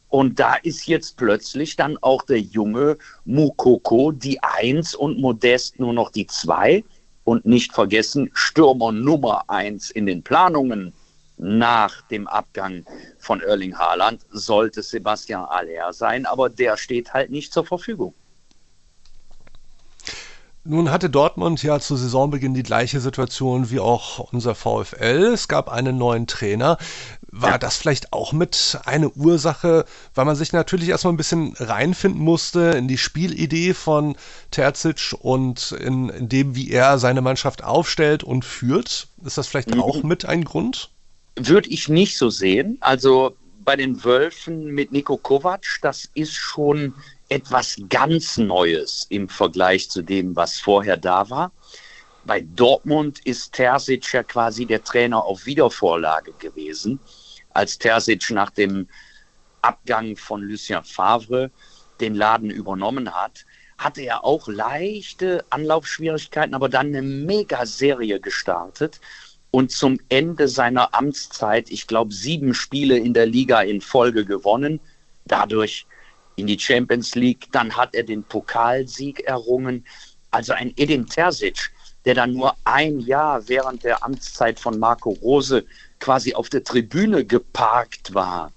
Und 0.10 0.40
da 0.40 0.56
ist 0.56 0.88
jetzt 0.88 1.16
plötzlich 1.16 1.78
dann 1.78 1.98
auch 2.02 2.24
der 2.24 2.40
junge 2.40 2.98
Mukoko 3.26 4.12
die 4.12 4.44
Eins 4.44 4.94
und 4.94 5.20
Modest 5.20 5.80
nur 5.80 5.94
noch 5.94 6.12
die 6.12 6.28
Zwei. 6.28 6.84
Und 7.24 7.46
nicht 7.46 7.72
vergessen, 7.72 8.30
Stürmer 8.34 8.92
Nummer 8.92 9.44
eins 9.48 9.92
in 9.92 10.08
den 10.08 10.24
Planungen 10.24 10.92
nach 11.38 12.02
dem 12.04 12.28
Abgang 12.28 12.86
von 13.20 13.42
Erling 13.42 13.78
Haaland 13.78 14.22
sollte 14.32 14.84
Sebastian 14.84 15.46
Aller 15.46 15.94
sein, 15.94 16.26
aber 16.26 16.50
der 16.50 16.78
steht 16.78 17.14
halt 17.14 17.32
nicht 17.32 17.54
zur 17.54 17.66
Verfügung. 17.66 18.14
Nun 20.64 20.92
hatte 20.92 21.10
Dortmund 21.10 21.64
ja 21.64 21.80
zu 21.80 21.96
Saisonbeginn 21.96 22.54
die 22.54 22.62
gleiche 22.62 23.00
Situation 23.00 23.72
wie 23.72 23.80
auch 23.80 24.20
unser 24.32 24.54
VfL. 24.54 25.32
Es 25.34 25.48
gab 25.48 25.70
einen 25.70 25.98
neuen 25.98 26.28
Trainer. 26.28 26.78
War 27.34 27.58
das 27.58 27.78
vielleicht 27.78 28.12
auch 28.12 28.34
mit 28.34 28.78
eine 28.84 29.10
Ursache, 29.10 29.86
weil 30.14 30.26
man 30.26 30.36
sich 30.36 30.52
natürlich 30.52 30.90
erstmal 30.90 31.14
ein 31.14 31.18
bisschen 31.18 31.54
reinfinden 31.58 32.22
musste 32.22 32.60
in 32.72 32.90
die 32.90 32.98
Spielidee 32.98 33.74
von 33.74 34.18
Terzic 34.52 35.16
und 35.18 35.72
in, 35.72 36.10
in 36.10 36.28
dem, 36.28 36.56
wie 36.56 36.70
er 36.72 37.00
seine 37.00 37.22
Mannschaft 37.22 37.64
aufstellt 37.64 38.26
und 38.26 38.44
führt? 38.44 39.08
Ist 39.24 39.38
das 39.38 39.48
vielleicht 39.48 39.74
mhm. 39.74 39.82
auch 39.82 40.04
mit 40.04 40.26
ein 40.26 40.44
Grund? 40.44 40.90
Würde 41.38 41.70
ich 41.70 41.88
nicht 41.88 42.18
so 42.18 42.30
sehen. 42.30 42.78
Also 42.82 43.38
bei 43.64 43.78
den 43.78 44.04
Wölfen 44.04 44.66
mit 44.66 44.92
Nico 44.92 45.16
Kovac, 45.16 45.64
das 45.82 46.10
ist 46.14 46.34
schon 46.34 46.94
etwas 47.30 47.78
ganz 47.88 48.38
Neues 48.38 49.08
im 49.10 49.30
Vergleich 49.30 49.90
zu 49.90 50.02
dem, 50.02 50.36
was 50.36 50.60
vorher 50.60 50.98
da 50.98 51.30
war. 51.30 51.52
Bei 52.26 52.42
Dortmund 52.42 53.20
ist 53.26 53.54
Terzic 53.54 54.12
ja 54.14 54.24
quasi 54.24 54.66
der 54.66 54.84
Trainer 54.84 55.24
auf 55.24 55.46
Wiedervorlage 55.46 56.34
gewesen, 56.34 57.00
als 57.54 57.78
Terzic 57.78 58.30
nach 58.32 58.50
dem 58.50 58.88
Abgang 59.62 60.16
von 60.16 60.42
Lucien 60.42 60.84
Favre 60.84 61.52
den 62.00 62.16
Laden 62.16 62.50
übernommen 62.50 63.14
hat, 63.14 63.46
hatte 63.78 64.02
er 64.02 64.24
auch 64.24 64.48
leichte 64.48 65.44
Anlaufschwierigkeiten, 65.50 66.54
aber 66.54 66.70
dann 66.70 66.88
eine 66.88 67.02
Mega-Serie 67.02 68.20
gestartet 68.20 69.00
und 69.52 69.72
zum 69.72 70.00
Ende 70.10 70.48
seiner 70.48 70.94
Amtszeit, 70.94 71.70
ich 71.70 71.88
glaube, 71.88 72.14
sieben 72.14 72.54
Spiele 72.54 72.98
in 72.98 73.14
der 73.14 73.26
Liga 73.26 73.62
in 73.62 73.82
Folge 73.82 74.26
gewonnen. 74.26 74.80
Dadurch 75.26 75.86
in 76.38 76.48
die 76.48 76.60
Champions 76.60 77.16
League, 77.16 77.48
dann 77.52 77.76
hat 77.76 77.94
er 77.94 78.04
den 78.04 78.24
Pokalsieg 78.24 79.20
errungen. 79.22 79.86
Also 80.32 80.54
ein 80.54 80.74
Edin 80.78 81.06
Terzic, 81.06 81.72
der 82.06 82.16
dann 82.16 82.34
nur 82.34 82.56
ein 82.64 83.00
Jahr 83.02 83.48
während 83.50 83.84
der 83.84 84.04
Amtszeit 84.04 84.60
von 84.60 84.80
Marco 84.80 85.12
Rose 85.22 85.66
quasi 86.02 86.34
auf 86.34 86.50
der 86.50 86.66
Tribüne 86.66 87.24
geparkt 87.24 88.14
war, 88.14 88.52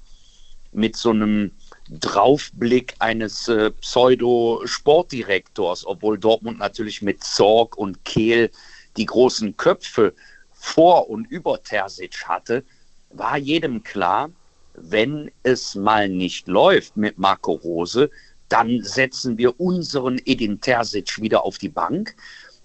mit 0.72 0.96
so 0.96 1.11
einem 1.11 1.52
Draufblick 1.88 2.96
eines 2.98 3.46
äh, 3.46 3.70
Pseudo-Sportdirektors, 3.70 5.87
obwohl 5.87 6.18
Dortmund 6.18 6.59
natürlich 6.59 7.02
mit 7.02 7.22
Zorg 7.22 7.78
und 7.78 8.04
Kehl 8.04 8.50
die 8.96 9.07
großen 9.07 9.57
Köpfe 9.57 10.12
vor 10.52 11.09
und 11.11 11.30
über 11.30 11.62
Terzic 11.62 12.26
hatte, 12.26 12.64
war 13.11 13.37
jedem 13.37 13.85
klar, 13.85 14.30
wenn 14.74 15.30
es 15.42 15.74
mal 15.74 16.09
nicht 16.09 16.46
läuft 16.48 16.96
mit 16.96 17.18
Marco 17.18 17.52
Rose, 17.52 18.09
dann 18.48 18.83
setzen 18.83 19.37
wir 19.38 19.61
unseren 19.61 20.20
Edin 20.24 20.61
Terzic 20.61 21.20
wieder 21.20 21.44
auf 21.44 21.59
die 21.59 21.68
Bank. 21.68 22.16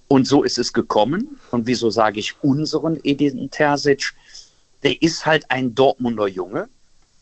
Und 0.08 0.28
so 0.28 0.44
ist 0.44 0.58
es 0.58 0.74
gekommen. 0.74 1.38
Und 1.52 1.68
wieso 1.68 1.92
sage 1.92 2.20
ich 2.20 2.34
unseren 2.42 3.00
Edin 3.04 3.52
Terzic? 3.52 4.14
Der 4.84 5.02
ist 5.02 5.26
halt 5.26 5.50
ein 5.50 5.76
Dortmunder 5.76 6.28
Junge 6.28 6.70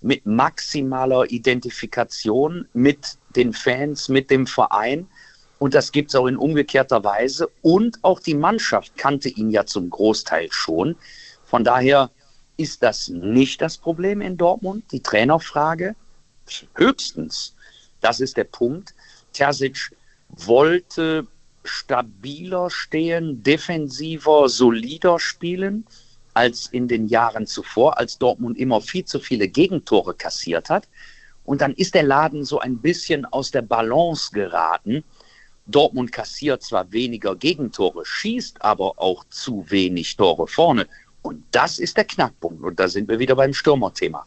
mit 0.01 0.25
maximaler 0.25 1.29
Identifikation 1.31 2.67
mit 2.73 3.17
den 3.35 3.53
Fans, 3.53 4.09
mit 4.09 4.29
dem 4.29 4.45
Verein. 4.45 5.07
Und 5.59 5.73
das 5.73 5.91
gibt 5.91 6.09
es 6.11 6.15
auch 6.15 6.27
in 6.27 6.37
umgekehrter 6.37 7.03
Weise. 7.03 7.49
Und 7.61 8.03
auch 8.03 8.19
die 8.19 8.35
Mannschaft 8.35 8.95
kannte 8.97 9.29
ihn 9.29 9.49
ja 9.49 9.65
zum 9.65 9.89
Großteil 9.89 10.49
schon. 10.51 10.95
Von 11.45 11.63
daher 11.63 12.11
ist 12.57 12.83
das 12.83 13.09
nicht 13.09 13.61
das 13.61 13.77
Problem 13.77 14.21
in 14.21 14.37
Dortmund, 14.37 14.85
die 14.91 15.01
Trainerfrage? 15.01 15.95
Höchstens. 16.75 17.55
Das 18.01 18.19
ist 18.19 18.37
der 18.37 18.43
Punkt. 18.43 18.93
Terzic 19.33 19.95
wollte 20.29 21.25
stabiler 21.63 22.69
stehen, 22.69 23.41
defensiver, 23.43 24.47
solider 24.47 25.19
spielen 25.19 25.85
als 26.37 26.67
in 26.67 26.87
den 26.87 27.07
Jahren 27.07 27.47
zuvor, 27.47 27.97
als 27.97 28.19
Dortmund 28.19 28.59
immer 28.59 28.79
viel 28.79 29.03
zu 29.03 29.19
viele 29.19 29.47
Gegentore 29.47 30.13
kassiert 30.13 30.69
hat. 30.69 30.87
Und 31.45 31.61
dann 31.61 31.73
ist 31.73 31.95
der 31.95 32.03
Laden 32.03 32.45
so 32.45 32.59
ein 32.59 32.77
bisschen 32.77 33.25
aus 33.25 33.49
der 33.49 33.63
Balance 33.63 34.29
geraten. 34.31 35.03
Dortmund 35.65 36.11
kassiert 36.11 36.61
zwar 36.61 36.91
weniger 36.91 37.35
Gegentore, 37.35 38.05
schießt 38.05 38.61
aber 38.61 38.99
auch 38.99 39.23
zu 39.31 39.65
wenig 39.69 40.15
Tore 40.15 40.47
vorne. 40.47 40.87
Und 41.23 41.43
das 41.49 41.79
ist 41.79 41.97
der 41.97 42.05
Knackpunkt. 42.05 42.63
Und 42.63 42.79
da 42.79 42.87
sind 42.87 43.09
wir 43.09 43.17
wieder 43.17 43.35
beim 43.35 43.53
Stürmerthema. 43.55 44.23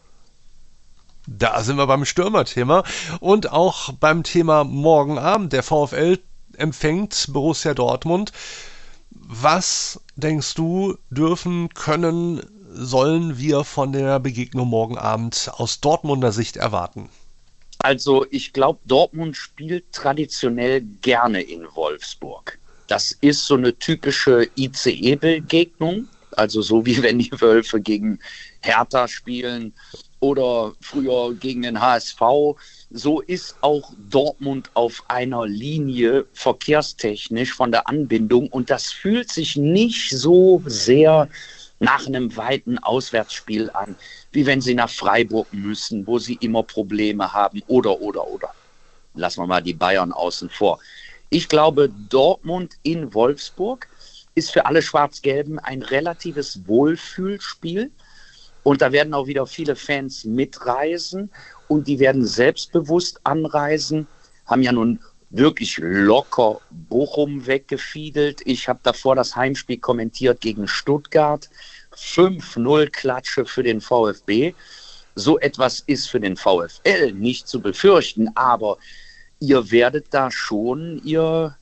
Da 1.27 1.63
sind 1.63 1.77
wir 1.77 1.87
beim 1.87 2.03
Stürmerthema 2.03 2.83
und 3.21 3.53
auch 3.53 3.93
beim 3.93 4.23
Thema 4.23 4.65
morgen 4.65 5.17
Abend. 5.17 5.53
Der 5.53 5.63
VfL 5.63 6.19
empfängt 6.57 7.27
Borussia 7.29 7.73
Dortmund. 7.73 8.33
Was 9.11 9.99
denkst 10.15 10.55
du, 10.55 10.97
dürfen, 11.09 11.69
können, 11.69 12.41
sollen 12.69 13.37
wir 13.37 13.63
von 13.63 13.91
der 13.91 14.19
Begegnung 14.19 14.67
morgen 14.67 14.97
Abend 14.97 15.51
aus 15.53 15.79
Dortmunder 15.79 16.31
Sicht 16.31 16.57
erwarten? 16.57 17.09
Also 17.79 18.25
ich 18.29 18.53
glaube, 18.53 18.79
Dortmund 18.85 19.35
spielt 19.35 19.91
traditionell 19.91 20.81
gerne 21.01 21.41
in 21.41 21.65
Wolfsburg. 21.73 22.59
Das 22.87 23.11
ist 23.21 23.45
so 23.45 23.55
eine 23.55 23.77
typische 23.77 24.47
ICE-Begegnung 24.55 26.07
also 26.37 26.61
so 26.61 26.85
wie 26.85 27.01
wenn 27.01 27.19
die 27.19 27.31
Wölfe 27.39 27.81
gegen 27.81 28.19
Hertha 28.61 29.07
spielen 29.07 29.73
oder 30.19 30.73
früher 30.81 31.33
gegen 31.33 31.61
den 31.63 31.79
HSV. 31.79 32.21
So 32.93 33.21
ist 33.21 33.55
auch 33.61 33.93
Dortmund 34.09 34.69
auf 34.73 35.03
einer 35.07 35.45
Linie 35.45 36.25
verkehrstechnisch 36.33 37.53
von 37.53 37.71
der 37.71 37.87
Anbindung 37.87 38.49
und 38.49 38.69
das 38.69 38.91
fühlt 38.91 39.31
sich 39.31 39.55
nicht 39.55 40.09
so 40.09 40.61
sehr 40.65 41.29
nach 41.79 42.05
einem 42.05 42.35
weiten 42.35 42.79
Auswärtsspiel 42.79 43.69
an, 43.71 43.95
wie 44.33 44.45
wenn 44.45 44.59
sie 44.59 44.75
nach 44.75 44.89
Freiburg 44.89 45.47
müssen, 45.53 46.05
wo 46.05 46.19
sie 46.19 46.37
immer 46.41 46.63
Probleme 46.63 47.31
haben 47.31 47.63
oder, 47.67 48.01
oder, 48.01 48.27
oder. 48.27 48.53
Lassen 49.15 49.41
wir 49.41 49.47
mal 49.47 49.63
die 49.63 49.73
Bayern 49.73 50.11
außen 50.11 50.49
vor. 50.49 50.79
Ich 51.29 51.47
glaube, 51.47 51.89
Dortmund 52.09 52.73
in 52.83 53.13
Wolfsburg 53.13 53.87
ist 54.35 54.51
für 54.51 54.65
alle 54.65 54.81
Schwarz-Gelben 54.81 55.59
ein 55.59 55.81
relatives 55.81 56.67
Wohlfühlspiel. 56.67 57.89
Und 58.63 58.81
da 58.81 58.91
werden 58.91 59.13
auch 59.13 59.27
wieder 59.27 59.47
viele 59.47 59.75
Fans 59.75 60.23
mitreisen 60.23 61.31
und 61.71 61.87
die 61.87 61.99
werden 61.99 62.25
selbstbewusst 62.25 63.21
anreisen, 63.23 64.05
haben 64.45 64.61
ja 64.61 64.73
nun 64.73 64.99
wirklich 65.29 65.77
locker 65.81 66.59
Bochum 66.69 67.47
weggefiedelt. 67.47 68.41
Ich 68.43 68.67
habe 68.67 68.81
davor 68.83 69.15
das 69.15 69.37
Heimspiel 69.37 69.77
kommentiert 69.77 70.41
gegen 70.41 70.67
Stuttgart. 70.67 71.49
5-0 71.95 72.89
Klatsche 72.89 73.45
für 73.45 73.63
den 73.63 73.79
VfB. 73.79 74.53
So 75.15 75.39
etwas 75.39 75.79
ist 75.79 76.09
für 76.09 76.19
den 76.19 76.35
VfL 76.35 77.13
nicht 77.13 77.47
zu 77.47 77.61
befürchten, 77.61 78.29
aber 78.35 78.77
ihr 79.39 79.71
werdet 79.71 80.07
da 80.11 80.29
schon 80.29 81.01
ihr 81.05 81.55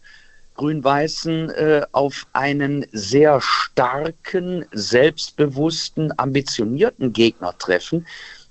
Grün-Weißen 0.56 1.52
äh, 1.52 1.86
auf 1.92 2.26
einen 2.34 2.86
sehr 2.92 3.42
starken, 3.42 4.66
selbstbewussten, 4.72 6.12
ambitionierten 6.18 7.14
Gegner 7.14 7.56
treffen. 7.60 8.08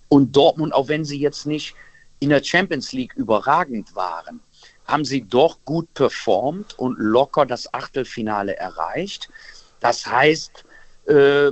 Und 0.09 0.35
Dortmund, 0.35 0.73
auch 0.73 0.89
wenn 0.89 1.05
sie 1.05 1.19
jetzt 1.19 1.47
nicht 1.47 1.75
in 2.21 2.31
der 2.31 2.43
Champions 2.43 2.93
League 2.93 3.15
überragend 3.15 3.95
waren, 3.95 4.41
haben 4.87 5.05
sie 5.05 5.23
doch 5.23 5.59
gut 5.65 5.93
performt 5.95 6.79
und 6.79 6.97
locker 6.99 7.45
das 7.47 7.73
Achtelfinale 7.75 8.57
erreicht. 8.57 9.29
Das 9.81 10.07
heißt, 10.07 10.65
äh, 11.09 11.51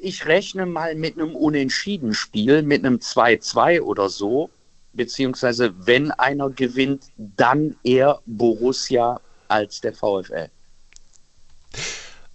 ich 0.00 0.26
rechne 0.26 0.66
mal 0.66 0.94
mit 0.94 1.18
einem 1.18 1.34
Unentschieden-Spiel, 1.34 2.62
mit 2.62 2.84
einem 2.84 2.96
2-2 2.96 3.80
oder 3.80 4.08
so, 4.08 4.50
beziehungsweise 4.92 5.74
wenn 5.86 6.10
einer 6.12 6.50
gewinnt, 6.50 7.10
dann 7.16 7.76
eher 7.82 8.20
Borussia 8.26 9.20
als 9.48 9.80
der 9.80 9.94
VfL. 9.94 10.48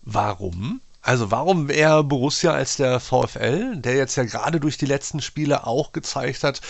Warum? 0.03 0.81
Also 1.01 1.31
warum 1.31 1.69
eher 1.69 2.03
Borussia 2.03 2.51
als 2.51 2.77
der 2.77 2.99
VfL, 2.99 3.77
der 3.77 3.95
jetzt 3.95 4.15
ja 4.15 4.23
gerade 4.23 4.59
durch 4.59 4.77
die 4.77 4.85
letzten 4.85 5.21
Spiele 5.21 5.65
auch 5.65 5.93
gezeigt 5.93 6.43
hat, 6.43 6.61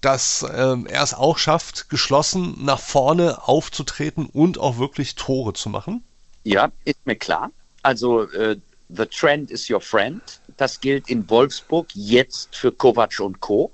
dass 0.00 0.44
ähm, 0.54 0.86
er 0.86 1.02
es 1.02 1.14
auch 1.14 1.38
schafft, 1.38 1.88
geschlossen 1.88 2.64
nach 2.64 2.80
vorne 2.80 3.46
aufzutreten 3.46 4.26
und 4.26 4.58
auch 4.58 4.78
wirklich 4.78 5.14
Tore 5.14 5.52
zu 5.52 5.68
machen? 5.68 6.04
Ja, 6.44 6.70
ist 6.84 6.98
mir 7.06 7.16
klar. 7.16 7.50
Also 7.82 8.28
äh, 8.30 8.56
the 8.88 9.06
trend 9.06 9.50
is 9.50 9.70
your 9.70 9.80
friend. 9.80 10.20
Das 10.56 10.80
gilt 10.80 11.08
in 11.08 11.28
Wolfsburg 11.30 11.88
jetzt 11.94 12.56
für 12.56 12.72
Kovac 12.72 13.20
und 13.20 13.40
Co. 13.40 13.72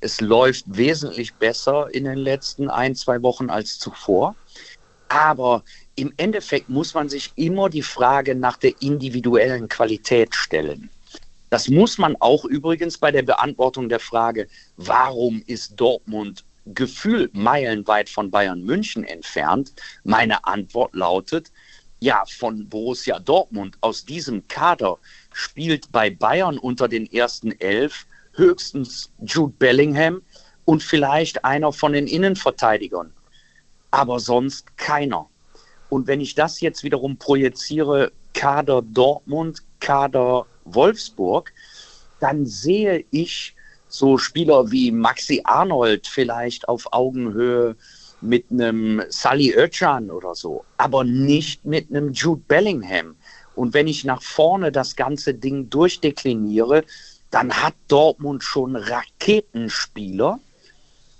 Es 0.00 0.20
läuft 0.20 0.64
wesentlich 0.66 1.34
besser 1.34 1.88
in 1.92 2.04
den 2.04 2.18
letzten 2.18 2.70
ein, 2.70 2.94
zwei 2.94 3.22
Wochen 3.22 3.50
als 3.50 3.78
zuvor. 3.78 4.34
Aber 5.10 5.64
im 5.96 6.12
Endeffekt 6.18 6.68
muss 6.68 6.94
man 6.94 7.08
sich 7.08 7.32
immer 7.34 7.68
die 7.68 7.82
Frage 7.82 8.36
nach 8.36 8.56
der 8.56 8.80
individuellen 8.80 9.68
Qualität 9.68 10.36
stellen. 10.36 10.88
Das 11.50 11.68
muss 11.68 11.98
man 11.98 12.14
auch 12.20 12.44
übrigens 12.44 12.96
bei 12.96 13.10
der 13.10 13.22
Beantwortung 13.22 13.88
der 13.88 13.98
Frage, 13.98 14.46
warum 14.76 15.42
ist 15.48 15.72
Dortmund 15.74 16.44
gefühlt 16.66 17.34
meilenweit 17.34 18.08
von 18.08 18.30
Bayern 18.30 18.62
München 18.62 19.02
entfernt? 19.02 19.72
Meine 20.04 20.44
Antwort 20.44 20.94
lautet, 20.94 21.50
ja, 21.98 22.22
von 22.26 22.68
Borussia 22.68 23.18
Dortmund 23.18 23.78
aus 23.80 24.04
diesem 24.04 24.46
Kader 24.46 24.96
spielt 25.32 25.90
bei 25.90 26.08
Bayern 26.08 26.56
unter 26.56 26.86
den 26.86 27.12
ersten 27.12 27.50
elf 27.60 28.06
höchstens 28.34 29.10
Jude 29.26 29.54
Bellingham 29.58 30.22
und 30.66 30.84
vielleicht 30.84 31.44
einer 31.44 31.72
von 31.72 31.94
den 31.94 32.06
Innenverteidigern 32.06 33.12
aber 33.90 34.20
sonst 34.20 34.76
keiner. 34.76 35.28
Und 35.88 36.06
wenn 36.06 36.20
ich 36.20 36.34
das 36.34 36.60
jetzt 36.60 36.84
wiederum 36.84 37.16
projiziere, 37.16 38.12
Kader 38.32 38.82
Dortmund, 38.82 39.62
Kader 39.80 40.46
Wolfsburg, 40.64 41.52
dann 42.20 42.46
sehe 42.46 43.04
ich 43.10 43.54
so 43.88 44.18
Spieler 44.18 44.70
wie 44.70 44.92
Maxi 44.92 45.40
Arnold 45.44 46.06
vielleicht 46.06 46.68
auf 46.68 46.92
Augenhöhe 46.92 47.76
mit 48.20 48.46
einem 48.50 49.02
Sally 49.08 49.54
Özcan 49.56 50.10
oder 50.10 50.34
so, 50.34 50.64
aber 50.76 51.04
nicht 51.04 51.64
mit 51.64 51.90
einem 51.90 52.12
Jude 52.12 52.42
Bellingham. 52.46 53.16
Und 53.56 53.74
wenn 53.74 53.88
ich 53.88 54.04
nach 54.04 54.22
vorne 54.22 54.70
das 54.70 54.94
ganze 54.94 55.34
Ding 55.34 55.70
durchdekliniere, 55.70 56.84
dann 57.30 57.52
hat 57.52 57.74
Dortmund 57.88 58.44
schon 58.44 58.76
Raketenspieler, 58.76 60.38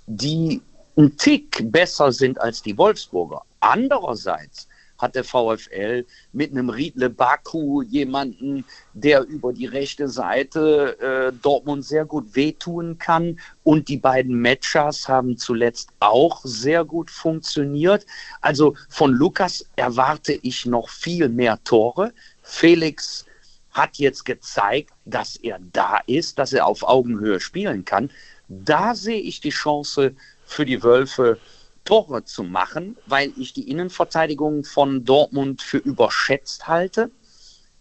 die 0.06 0.60
ein 0.96 1.16
Tick 1.16 1.70
besser 1.70 2.12
sind 2.12 2.40
als 2.40 2.62
die 2.62 2.76
Wolfsburger. 2.76 3.42
Andererseits 3.60 4.68
hat 5.00 5.14
der 5.14 5.24
VfL 5.24 6.04
mit 6.32 6.50
einem 6.50 6.68
Riedle 6.68 7.10
Baku 7.10 7.82
jemanden, 7.82 8.64
der 8.92 9.24
über 9.24 9.52
die 9.52 9.66
rechte 9.66 10.08
Seite 10.08 10.98
äh, 11.00 11.32
Dortmund 11.42 11.84
sehr 11.84 12.04
gut 12.04 12.36
wehtun 12.36 12.98
kann. 12.98 13.40
Und 13.62 13.88
die 13.88 13.96
beiden 13.96 14.40
Matchers 14.40 15.08
haben 15.08 15.36
zuletzt 15.38 15.90
auch 16.00 16.40
sehr 16.44 16.84
gut 16.84 17.10
funktioniert. 17.10 18.04
Also 18.40 18.74
von 18.88 19.12
Lukas 19.12 19.66
erwarte 19.76 20.34
ich 20.34 20.66
noch 20.66 20.88
viel 20.90 21.28
mehr 21.28 21.62
Tore. 21.64 22.12
Felix 22.42 23.24
hat 23.72 23.96
jetzt 23.96 24.24
gezeigt, 24.24 24.90
dass 25.04 25.36
er 25.36 25.60
da 25.72 26.00
ist, 26.06 26.38
dass 26.38 26.52
er 26.52 26.66
auf 26.66 26.82
Augenhöhe 26.82 27.40
spielen 27.40 27.84
kann. 27.84 28.10
Da 28.48 28.96
sehe 28.96 29.20
ich 29.20 29.40
die 29.40 29.50
Chance 29.50 30.14
für 30.50 30.66
die 30.66 30.82
Wölfe 30.82 31.38
Tore 31.84 32.24
zu 32.24 32.42
machen, 32.42 32.96
weil 33.06 33.32
ich 33.36 33.52
die 33.52 33.70
Innenverteidigung 33.70 34.64
von 34.64 35.04
Dortmund 35.04 35.62
für 35.62 35.78
überschätzt 35.78 36.68
halte. 36.68 37.10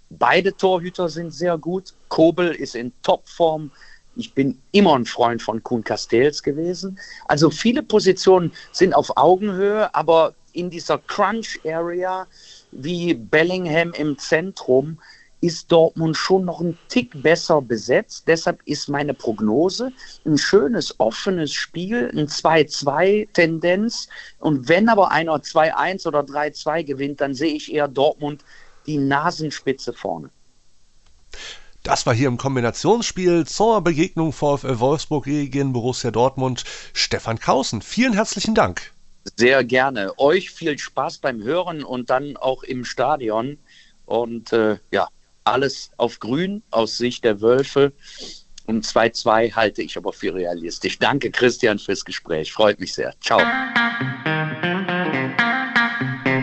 Beide 0.10 0.56
Torhüter 0.56 1.10
sind 1.10 1.32
sehr 1.32 1.58
gut. 1.58 1.94
Kobel 2.08 2.52
ist 2.52 2.76
in 2.76 2.94
Topform. 3.02 3.72
Ich 4.16 4.34
bin 4.34 4.60
immer 4.72 4.96
ein 4.96 5.06
Freund 5.06 5.42
von 5.42 5.62
Kuhn 5.64 5.84
Castells 5.84 6.42
gewesen. 6.42 7.00
Also 7.28 7.50
viele 7.50 7.84
Positionen 7.84 8.52
sind 8.72 8.94
auf 8.94 9.18
Augenhöhe, 9.18 9.94
aber 9.94 10.34
in 10.54 10.70
dieser 10.70 10.98
Crunch-Area 10.98 12.28
wie 12.72 13.14
Bellingham 13.14 13.94
im 13.94 14.18
Zentrum 14.18 15.00
ist 15.42 15.72
Dortmund 15.72 16.18
schon 16.18 16.46
noch 16.46 16.60
ein 16.60 16.78
Tick 16.90 17.22
besser 17.22 17.62
besetzt. 17.62 18.26
Deshalb 18.28 18.62
ist 18.66 18.90
meine 18.90 19.14
Prognose 19.14 19.92
ein 20.26 20.38
schönes, 20.38 21.00
offenes 21.00 21.54
Spiel, 21.54 22.12
ein 22.14 22.28
2-2-Tendenz. 22.28 24.10
Und 24.40 24.68
wenn 24.68 24.90
aber 24.90 25.12
einer 25.12 25.36
2-1 25.36 26.08
oder 26.08 26.22
3-2 26.22 26.84
gewinnt, 26.84 27.22
dann 27.22 27.34
sehe 27.34 27.54
ich 27.54 27.74
eher 27.74 27.88
Dortmund 27.88 28.44
die 28.86 28.98
Nasenspitze 28.98 29.94
vorne. 29.94 30.30
Das 31.84 32.06
war 32.06 32.14
hier 32.14 32.28
im 32.28 32.38
Kombinationsspiel 32.38 33.48
zur 33.48 33.82
Begegnung 33.82 34.34
VfL 34.34 34.80
Wolfsburg 34.80 35.24
gegen 35.26 35.72
Borussia 35.72 36.12
Dortmund. 36.12 36.66
Stefan 36.94 37.40
Kausen, 37.40 37.82
vielen 37.82 38.14
herzlichen 38.14 38.54
Dank. 38.54 38.92
Sehr 39.38 39.64
gerne. 39.64 40.12
Euch 40.18 40.52
viel 40.52 40.78
Spaß 40.78 41.20
beim 41.20 41.42
Hören 41.42 41.84
und 41.84 42.10
dann 42.10 42.36
auch 42.36 42.64
im 42.64 42.84
Stadion. 42.84 43.58
Und 44.06 44.52
äh, 44.52 44.78
ja, 44.92 45.08
alles 45.44 45.92
auf 45.98 46.20
grün 46.20 46.64
aus 46.72 46.98
Sicht 46.98 47.24
der 47.24 47.42
Wölfe. 47.42 47.94
Und 48.66 48.86
2-2 48.86 49.54
halte 49.56 49.82
ich 49.82 49.98
aber 49.98 50.14
für 50.14 50.34
realistisch. 50.34 51.00
Danke, 51.00 51.32
Christian, 51.32 51.80
fürs 51.80 52.06
Gespräch. 52.06 52.54
Freut 52.54 52.80
mich 52.80 52.94
sehr. 52.94 53.14
Ciao. 53.20 53.40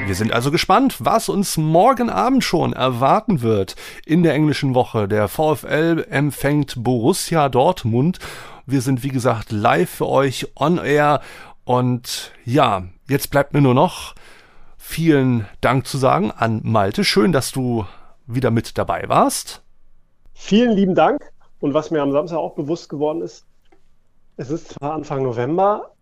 Wir 0.06 0.14
sind 0.14 0.32
also 0.32 0.50
gespannt, 0.50 0.96
was 0.98 1.28
uns 1.28 1.56
morgen 1.56 2.10
Abend 2.10 2.44
schon 2.44 2.72
erwarten 2.72 3.42
wird 3.42 3.76
in 4.04 4.22
der 4.22 4.34
englischen 4.34 4.74
Woche. 4.74 5.08
Der 5.08 5.28
VfL 5.28 6.06
empfängt 6.08 6.74
Borussia 6.76 7.48
Dortmund. 7.48 8.18
Wir 8.66 8.80
sind, 8.80 9.02
wie 9.02 9.08
gesagt, 9.08 9.52
live 9.52 9.90
für 9.90 10.08
euch 10.08 10.48
on 10.56 10.78
air. 10.78 11.20
Und 11.64 12.32
ja, 12.44 12.84
jetzt 13.08 13.30
bleibt 13.30 13.52
mir 13.52 13.60
nur 13.60 13.74
noch 13.74 14.14
vielen 14.78 15.46
Dank 15.60 15.86
zu 15.86 15.98
sagen 15.98 16.30
an 16.30 16.60
Malte. 16.62 17.04
Schön, 17.04 17.32
dass 17.32 17.50
du 17.50 17.86
wieder 18.26 18.50
mit 18.50 18.76
dabei 18.78 19.08
warst. 19.08 19.62
Vielen 20.34 20.72
lieben 20.72 20.94
Dank. 20.94 21.32
Und 21.60 21.74
was 21.74 21.90
mir 21.90 22.02
am 22.02 22.12
Samstag 22.12 22.38
auch 22.38 22.54
bewusst 22.54 22.88
geworden 22.88 23.22
ist, 23.22 23.46
es 24.36 24.50
ist 24.50 24.68
zwar 24.68 24.92
Anfang 24.92 25.22
November, 25.22 25.92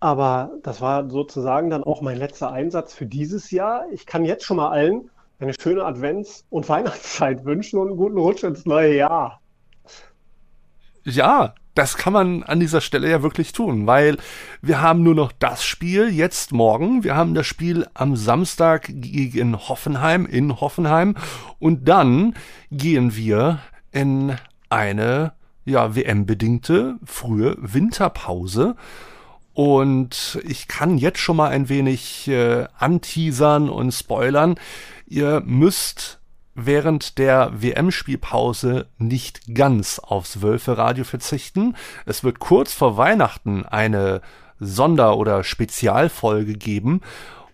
aber 0.00 0.52
das 0.62 0.80
war 0.80 1.08
sozusagen 1.10 1.68
dann 1.68 1.84
auch 1.84 2.00
mein 2.00 2.16
letzter 2.16 2.50
Einsatz 2.50 2.94
für 2.94 3.06
dieses 3.06 3.50
Jahr. 3.50 3.84
Ich 3.92 4.06
kann 4.06 4.24
jetzt 4.24 4.44
schon 4.44 4.56
mal 4.56 4.70
allen 4.70 5.10
eine 5.38 5.52
schöne 5.52 5.84
Advents- 5.84 6.44
und 6.50 6.68
Weihnachtszeit 6.68 7.44
wünschen 7.44 7.78
und 7.78 7.88
einen 7.88 7.96
guten 7.96 8.18
Rutsch 8.18 8.44
ins 8.44 8.64
neue 8.64 8.96
Jahr. 8.96 9.40
Ja, 11.04 11.54
das 11.74 11.96
kann 11.96 12.12
man 12.12 12.42
an 12.44 12.60
dieser 12.60 12.80
Stelle 12.80 13.10
ja 13.10 13.22
wirklich 13.22 13.52
tun, 13.52 13.86
weil 13.86 14.16
wir 14.62 14.80
haben 14.80 15.02
nur 15.02 15.14
noch 15.14 15.32
das 15.32 15.64
Spiel 15.64 16.08
jetzt 16.08 16.52
morgen. 16.52 17.02
Wir 17.02 17.16
haben 17.16 17.34
das 17.34 17.46
Spiel 17.46 17.86
am 17.94 18.16
Samstag 18.16 18.88
gegen 18.88 19.56
Hoffenheim 19.56 20.26
in 20.26 20.60
Hoffenheim 20.60 21.16
und 21.58 21.88
dann 21.88 22.34
gehen 22.70 23.16
wir 23.16 23.60
in 23.90 24.36
eine 24.68 25.32
ja 25.64 25.96
WM-bedingte 25.96 26.96
frühe 27.04 27.56
Winterpause. 27.58 28.76
Und 29.52 30.40
ich 30.44 30.66
kann 30.66 30.98
jetzt 30.98 31.20
schon 31.20 31.36
mal 31.36 31.50
ein 31.50 31.68
wenig 31.68 32.26
äh, 32.26 32.66
anteasern 32.76 33.68
und 33.68 33.92
spoilern. 33.92 34.56
Ihr 35.06 35.42
müsst 35.44 36.20
während 36.54 37.18
der 37.18 37.50
WM-Spielpause 37.54 38.88
nicht 38.98 39.54
ganz 39.54 39.98
aufs 39.98 40.42
Wölfe-Radio 40.42 41.04
verzichten. 41.04 41.76
Es 42.06 42.24
wird 42.24 42.38
kurz 42.38 42.72
vor 42.72 42.96
Weihnachten 42.96 43.64
eine 43.64 44.20
Sonder- 44.60 45.16
oder 45.16 45.44
Spezialfolge 45.44 46.54
geben 46.54 47.00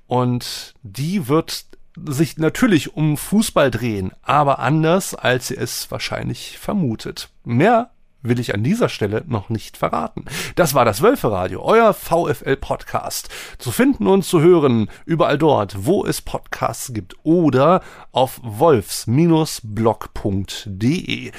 und 0.07 0.75
die 0.83 1.29
wird 1.29 1.65
sich 2.07 2.39
natürlich 2.39 2.95
um 2.95 3.17
Fußball 3.17 3.71
drehen, 3.71 4.13
aber 4.23 4.59
anders, 4.59 5.15
als 5.15 5.51
ihr 5.51 5.61
es 5.61 5.91
wahrscheinlich 5.91 6.59
vermutet. 6.59 7.31
Mehr 7.45 7.91
will 8.23 8.39
ich 8.39 8.55
an 8.55 8.63
dieser 8.63 8.89
Stelle 8.89 9.25
noch 9.27 9.49
nicht 9.49 9.77
verraten. 9.77 10.25
Das 10.55 10.75
war 10.75 10.85
das 10.85 11.03
Wölferadio, 11.03 11.63
euer 11.63 11.95
VfL-Podcast. 11.95 13.29
Zu 13.59 13.71
finden 13.71 14.07
und 14.07 14.25
zu 14.25 14.41
hören 14.41 14.91
überall 15.05 15.39
dort, 15.39 15.87
wo 15.87 16.05
es 16.05 16.23
Podcasts 16.23 16.93
gibt 16.93 17.15
oder 17.23 17.83
auf 18.13 18.41
wolfs-blog.de. 18.43 21.33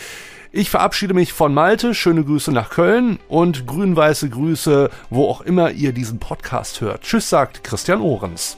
Ich 0.53 0.69
verabschiede 0.69 1.13
mich 1.13 1.31
von 1.31 1.53
Malte, 1.53 1.93
schöne 1.93 2.25
Grüße 2.25 2.51
nach 2.51 2.71
Köln 2.71 3.19
und 3.29 3.67
grün-weiße 3.67 4.29
Grüße, 4.29 4.89
wo 5.09 5.29
auch 5.29 5.41
immer 5.41 5.71
ihr 5.71 5.93
diesen 5.93 6.19
Podcast 6.19 6.81
hört. 6.81 7.03
Tschüss, 7.03 7.29
sagt 7.29 7.63
Christian 7.63 8.01
Ohrens. 8.01 8.57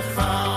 have 0.00 0.14
found. 0.14 0.47